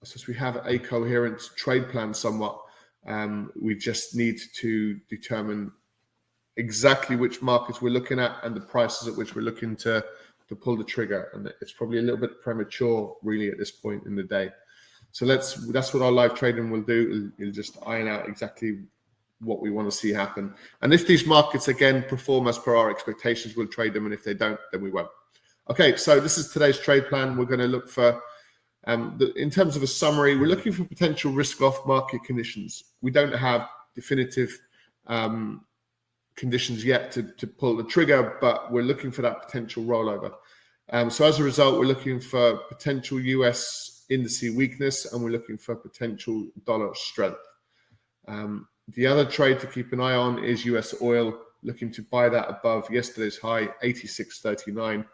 since 0.02 0.26
we 0.26 0.34
have 0.34 0.60
a 0.64 0.78
coherent 0.78 1.40
trade 1.56 1.88
plan 1.90 2.14
somewhat, 2.14 2.58
um, 3.06 3.50
we 3.60 3.74
just 3.74 4.16
need 4.16 4.38
to 4.56 4.98
determine 5.08 5.72
exactly 6.56 7.16
which 7.16 7.42
markets 7.42 7.80
we're 7.80 7.90
looking 7.90 8.18
at 8.18 8.36
and 8.42 8.54
the 8.54 8.60
prices 8.60 9.08
at 9.08 9.16
which 9.16 9.34
we're 9.34 9.42
looking 9.42 9.76
to 9.76 10.04
to 10.50 10.56
pull 10.56 10.76
the 10.76 10.84
trigger. 10.84 11.30
And 11.32 11.50
it's 11.62 11.72
probably 11.72 11.98
a 11.98 12.02
little 12.02 12.18
bit 12.18 12.42
premature, 12.42 13.16
really, 13.22 13.48
at 13.48 13.56
this 13.56 13.70
point 13.70 14.04
in 14.04 14.16
the 14.16 14.24
day. 14.24 14.50
So 15.12 15.24
let's 15.24 15.54
that's 15.68 15.94
what 15.94 16.02
our 16.02 16.10
live 16.10 16.34
trading 16.34 16.70
will 16.70 16.82
do. 16.82 17.32
It'll, 17.38 17.52
just 17.52 17.78
iron 17.86 18.08
out 18.08 18.28
exactly 18.28 18.80
what 19.40 19.62
we 19.62 19.70
want 19.70 19.90
to 19.90 19.96
see 19.96 20.12
happen. 20.12 20.52
And 20.82 20.92
if 20.92 21.06
these 21.06 21.24
markets 21.24 21.68
again 21.68 22.04
perform 22.08 22.48
as 22.48 22.58
per 22.58 22.76
our 22.76 22.90
expectations, 22.90 23.56
we'll 23.56 23.68
trade 23.68 23.94
them. 23.94 24.04
And 24.04 24.12
if 24.12 24.24
they 24.24 24.34
don't, 24.34 24.60
then 24.72 24.82
we 24.82 24.90
won't. 24.90 25.08
Okay, 25.70 25.96
so 25.96 26.20
this 26.20 26.36
is 26.36 26.52
today's 26.52 26.78
trade 26.78 27.06
plan. 27.08 27.36
We're 27.36 27.44
going 27.44 27.60
to 27.60 27.68
look 27.68 27.88
for 27.88 28.20
um, 28.86 29.14
the, 29.18 29.32
in 29.34 29.50
terms 29.50 29.76
of 29.76 29.82
a 29.82 29.86
summary, 29.86 30.36
we're 30.36 30.46
looking 30.46 30.72
for 30.72 30.84
potential 30.84 31.32
risk-off 31.32 31.86
market 31.86 32.24
conditions. 32.24 32.84
We 33.02 33.10
don't 33.10 33.32
have 33.32 33.68
definitive 33.94 34.58
um, 35.06 35.64
conditions 36.40 36.84
yet 36.84 37.12
to, 37.12 37.22
to 37.22 37.46
pull 37.46 37.76
the 37.76 37.84
trigger, 37.84 38.38
but 38.40 38.72
we're 38.72 38.82
looking 38.82 39.10
for 39.10 39.20
that 39.20 39.42
potential 39.42 39.84
rollover. 39.84 40.32
Um, 40.88 41.10
so 41.10 41.26
as 41.26 41.38
a 41.38 41.44
result, 41.44 41.78
we're 41.78 41.84
looking 41.84 42.18
for 42.18 42.56
potential 42.68 43.20
US 43.20 44.06
indice 44.10 44.56
weakness 44.56 45.12
and 45.12 45.22
we're 45.22 45.30
looking 45.30 45.58
for 45.58 45.76
potential 45.76 46.48
dollar 46.64 46.94
strength. 46.94 47.46
Um, 48.26 48.66
the 48.88 49.06
other 49.06 49.26
trade 49.26 49.60
to 49.60 49.66
keep 49.66 49.92
an 49.92 50.00
eye 50.00 50.14
on 50.14 50.42
is 50.42 50.64
US 50.64 50.94
oil, 51.02 51.38
looking 51.62 51.92
to 51.92 52.02
buy 52.02 52.30
that 52.30 52.48
above 52.48 52.90
yesterday's 52.90 53.38
high, 53.38 53.68
86.39, 53.84 55.04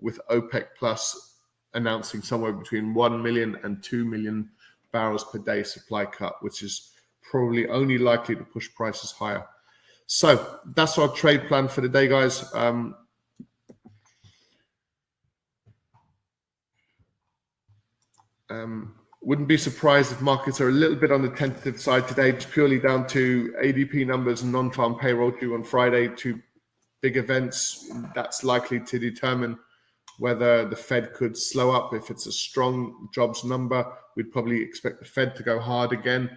with 0.00 0.20
OPEC 0.30 0.66
plus 0.78 1.34
announcing 1.74 2.22
somewhere 2.22 2.52
between 2.52 2.94
1 2.94 3.22
million 3.22 3.58
and 3.64 3.82
2 3.82 4.04
million 4.04 4.48
barrels 4.92 5.24
per 5.24 5.38
day 5.38 5.64
supply 5.64 6.06
cut, 6.06 6.36
which 6.40 6.62
is 6.62 6.92
probably 7.28 7.68
only 7.68 7.98
likely 7.98 8.36
to 8.36 8.44
push 8.44 8.72
prices 8.74 9.10
higher. 9.10 9.44
So 10.06 10.60
that's 10.74 10.98
our 10.98 11.08
trade 11.08 11.48
plan 11.48 11.68
for 11.68 11.80
the 11.80 11.88
day, 11.88 12.06
guys. 12.06 12.44
Um, 12.54 12.94
um, 18.48 18.94
wouldn't 19.20 19.48
be 19.48 19.56
surprised 19.56 20.12
if 20.12 20.20
markets 20.20 20.60
are 20.60 20.68
a 20.68 20.72
little 20.72 20.96
bit 20.96 21.10
on 21.10 21.22
the 21.22 21.30
tentative 21.30 21.80
side 21.80 22.06
today, 22.06 22.30
just 22.30 22.52
purely 22.52 22.78
down 22.78 23.08
to 23.08 23.52
ADP 23.60 24.06
numbers 24.06 24.42
and 24.42 24.52
non-farm 24.52 24.94
payroll 25.00 25.32
due 25.32 25.54
on 25.54 25.64
Friday, 25.64 26.08
two 26.08 26.40
big 27.00 27.16
events. 27.16 27.90
That's 28.14 28.44
likely 28.44 28.78
to 28.78 28.98
determine 29.00 29.58
whether 30.20 30.64
the 30.68 30.76
Fed 30.76 31.12
could 31.12 31.36
slow 31.36 31.72
up. 31.72 31.92
If 31.92 32.10
it's 32.10 32.26
a 32.26 32.32
strong 32.32 33.08
jobs 33.12 33.42
number, 33.42 33.84
we'd 34.16 34.30
probably 34.30 34.62
expect 34.62 35.00
the 35.00 35.04
Fed 35.04 35.34
to 35.34 35.42
go 35.42 35.58
hard 35.58 35.92
again. 35.92 36.30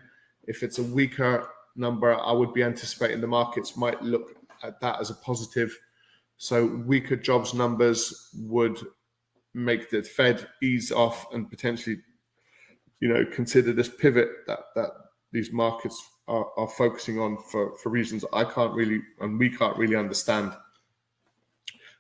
If 0.48 0.64
it's 0.64 0.80
a 0.80 0.84
weaker 0.84 1.48
number, 1.80 2.14
I 2.14 2.32
would 2.32 2.54
be 2.54 2.64
anticipating 2.64 3.22
the 3.22 3.28
markets 3.28 3.78
might 3.78 4.02
look 4.02 4.36
at 4.64 4.80
that 4.82 5.00
as 5.00 5.10
a 5.10 5.16
positive. 5.16 5.78
So 6.38 6.66
weaker 6.86 7.16
jobs 7.16 7.54
numbers 7.54 8.30
would 8.36 8.78
make 9.54 9.90
the 9.90 10.04
Fed 10.04 10.48
ease 10.62 10.92
off 10.92 11.34
and 11.34 11.50
potentially, 11.50 11.98
you 13.00 13.10
know, 13.10 13.26
consider 13.34 13.74
this 13.74 13.90
pivot 13.90 14.30
that 14.48 14.60
that 14.76 14.92
these 15.32 15.52
markets 15.52 16.02
are, 16.28 16.48
are 16.58 16.68
focusing 16.68 17.20
on 17.20 17.38
for, 17.52 17.78
for 17.78 17.90
reasons 17.90 18.26
I 18.34 18.44
can't 18.44 18.74
really 18.74 19.02
and 19.20 19.40
we 19.40 19.50
can't 19.50 19.78
really 19.78 19.96
understand. 19.96 20.54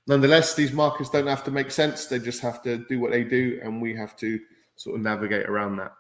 Nonetheless, 0.07 0.55
these 0.55 0.73
markets 0.73 1.09
don't 1.09 1.27
have 1.27 1.43
to 1.43 1.51
make 1.51 1.69
sense. 1.69 2.07
They 2.07 2.17
just 2.17 2.41
have 2.41 2.63
to 2.63 2.77
do 2.89 2.99
what 2.99 3.11
they 3.11 3.23
do, 3.23 3.59
and 3.63 3.79
we 3.79 3.95
have 3.95 4.15
to 4.17 4.39
sort 4.75 4.95
of 4.95 5.03
navigate 5.03 5.45
around 5.47 5.77
that. 5.77 5.91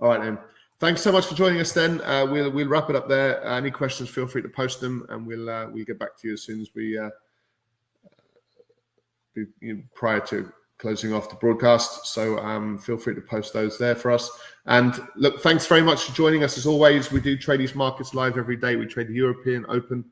All 0.00 0.08
right, 0.08 0.22
then. 0.22 0.38
Thanks 0.80 1.02
so 1.02 1.10
much 1.10 1.26
for 1.26 1.34
joining 1.34 1.60
us. 1.60 1.72
Then 1.72 2.00
uh, 2.02 2.24
we'll 2.24 2.50
we'll 2.50 2.68
wrap 2.68 2.88
it 2.88 2.94
up 2.94 3.08
there. 3.08 3.44
Uh, 3.44 3.56
any 3.56 3.70
questions? 3.70 4.08
Feel 4.08 4.28
free 4.28 4.42
to 4.42 4.48
post 4.48 4.80
them, 4.80 5.04
and 5.08 5.26
we'll 5.26 5.50
uh, 5.50 5.68
we'll 5.70 5.84
get 5.84 5.98
back 5.98 6.16
to 6.18 6.28
you 6.28 6.34
as 6.34 6.42
soon 6.42 6.60
as 6.60 6.70
we 6.72 6.96
uh, 6.96 7.10
be, 9.34 9.46
you 9.60 9.74
know, 9.74 9.82
prior 9.94 10.20
to 10.20 10.52
closing 10.78 11.12
off 11.12 11.28
the 11.28 11.34
broadcast. 11.36 12.06
So 12.06 12.38
um, 12.38 12.78
feel 12.78 12.96
free 12.96 13.16
to 13.16 13.20
post 13.20 13.52
those 13.52 13.76
there 13.76 13.96
for 13.96 14.12
us. 14.12 14.30
And 14.66 15.00
look, 15.16 15.42
thanks 15.42 15.66
very 15.66 15.82
much 15.82 16.04
for 16.04 16.14
joining 16.14 16.44
us. 16.44 16.56
As 16.56 16.66
always, 16.66 17.10
we 17.10 17.20
do 17.20 17.36
trade 17.36 17.58
these 17.58 17.74
markets 17.74 18.14
live 18.14 18.38
every 18.38 18.56
day. 18.56 18.76
We 18.76 18.86
trade 18.86 19.08
the 19.08 19.14
European 19.14 19.66
Open 19.68 20.04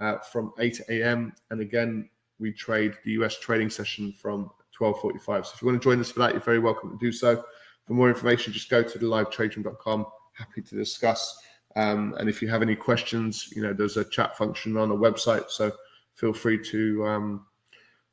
uh, 0.00 0.18
from 0.18 0.52
8 0.58 0.80
a.m. 0.88 1.34
and 1.50 1.60
again 1.60 2.08
we 2.38 2.52
trade 2.52 2.94
the 3.04 3.12
US 3.12 3.38
trading 3.38 3.70
session 3.70 4.12
from 4.12 4.50
12:45. 4.78 5.46
So 5.46 5.52
if 5.54 5.62
you 5.62 5.68
want 5.68 5.82
to 5.82 5.84
join 5.84 6.00
us 6.00 6.10
for 6.10 6.20
that, 6.20 6.32
you're 6.32 6.40
very 6.40 6.58
welcome 6.58 6.90
to 6.90 6.98
do 6.98 7.12
so. 7.12 7.44
For 7.86 7.94
more 7.94 8.08
information, 8.08 8.52
just 8.52 8.70
go 8.70 8.82
to 8.82 8.98
the 8.98 9.06
livetrading.com. 9.06 10.06
Happy 10.32 10.62
to 10.62 10.74
discuss. 10.74 11.38
Um, 11.76 12.14
and 12.18 12.28
if 12.28 12.40
you 12.40 12.48
have 12.48 12.62
any 12.62 12.76
questions, 12.76 13.50
you 13.54 13.62
know 13.62 13.72
there's 13.72 13.96
a 13.96 14.04
chat 14.04 14.36
function 14.36 14.76
on 14.76 14.88
the 14.88 14.94
website, 14.94 15.50
so 15.50 15.72
feel 16.14 16.32
free 16.32 16.62
to 16.70 17.06
um, 17.06 17.46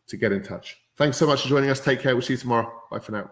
to 0.07 0.17
get 0.17 0.31
in 0.31 0.41
touch. 0.43 0.77
Thanks 0.97 1.17
so 1.17 1.27
much 1.27 1.43
for 1.43 1.49
joining 1.49 1.69
us. 1.69 1.79
Take 1.79 2.01
care. 2.01 2.15
We'll 2.15 2.23
see 2.23 2.33
you 2.33 2.37
tomorrow. 2.37 2.71
Bye 2.89 2.99
for 2.99 3.11
now. 3.11 3.31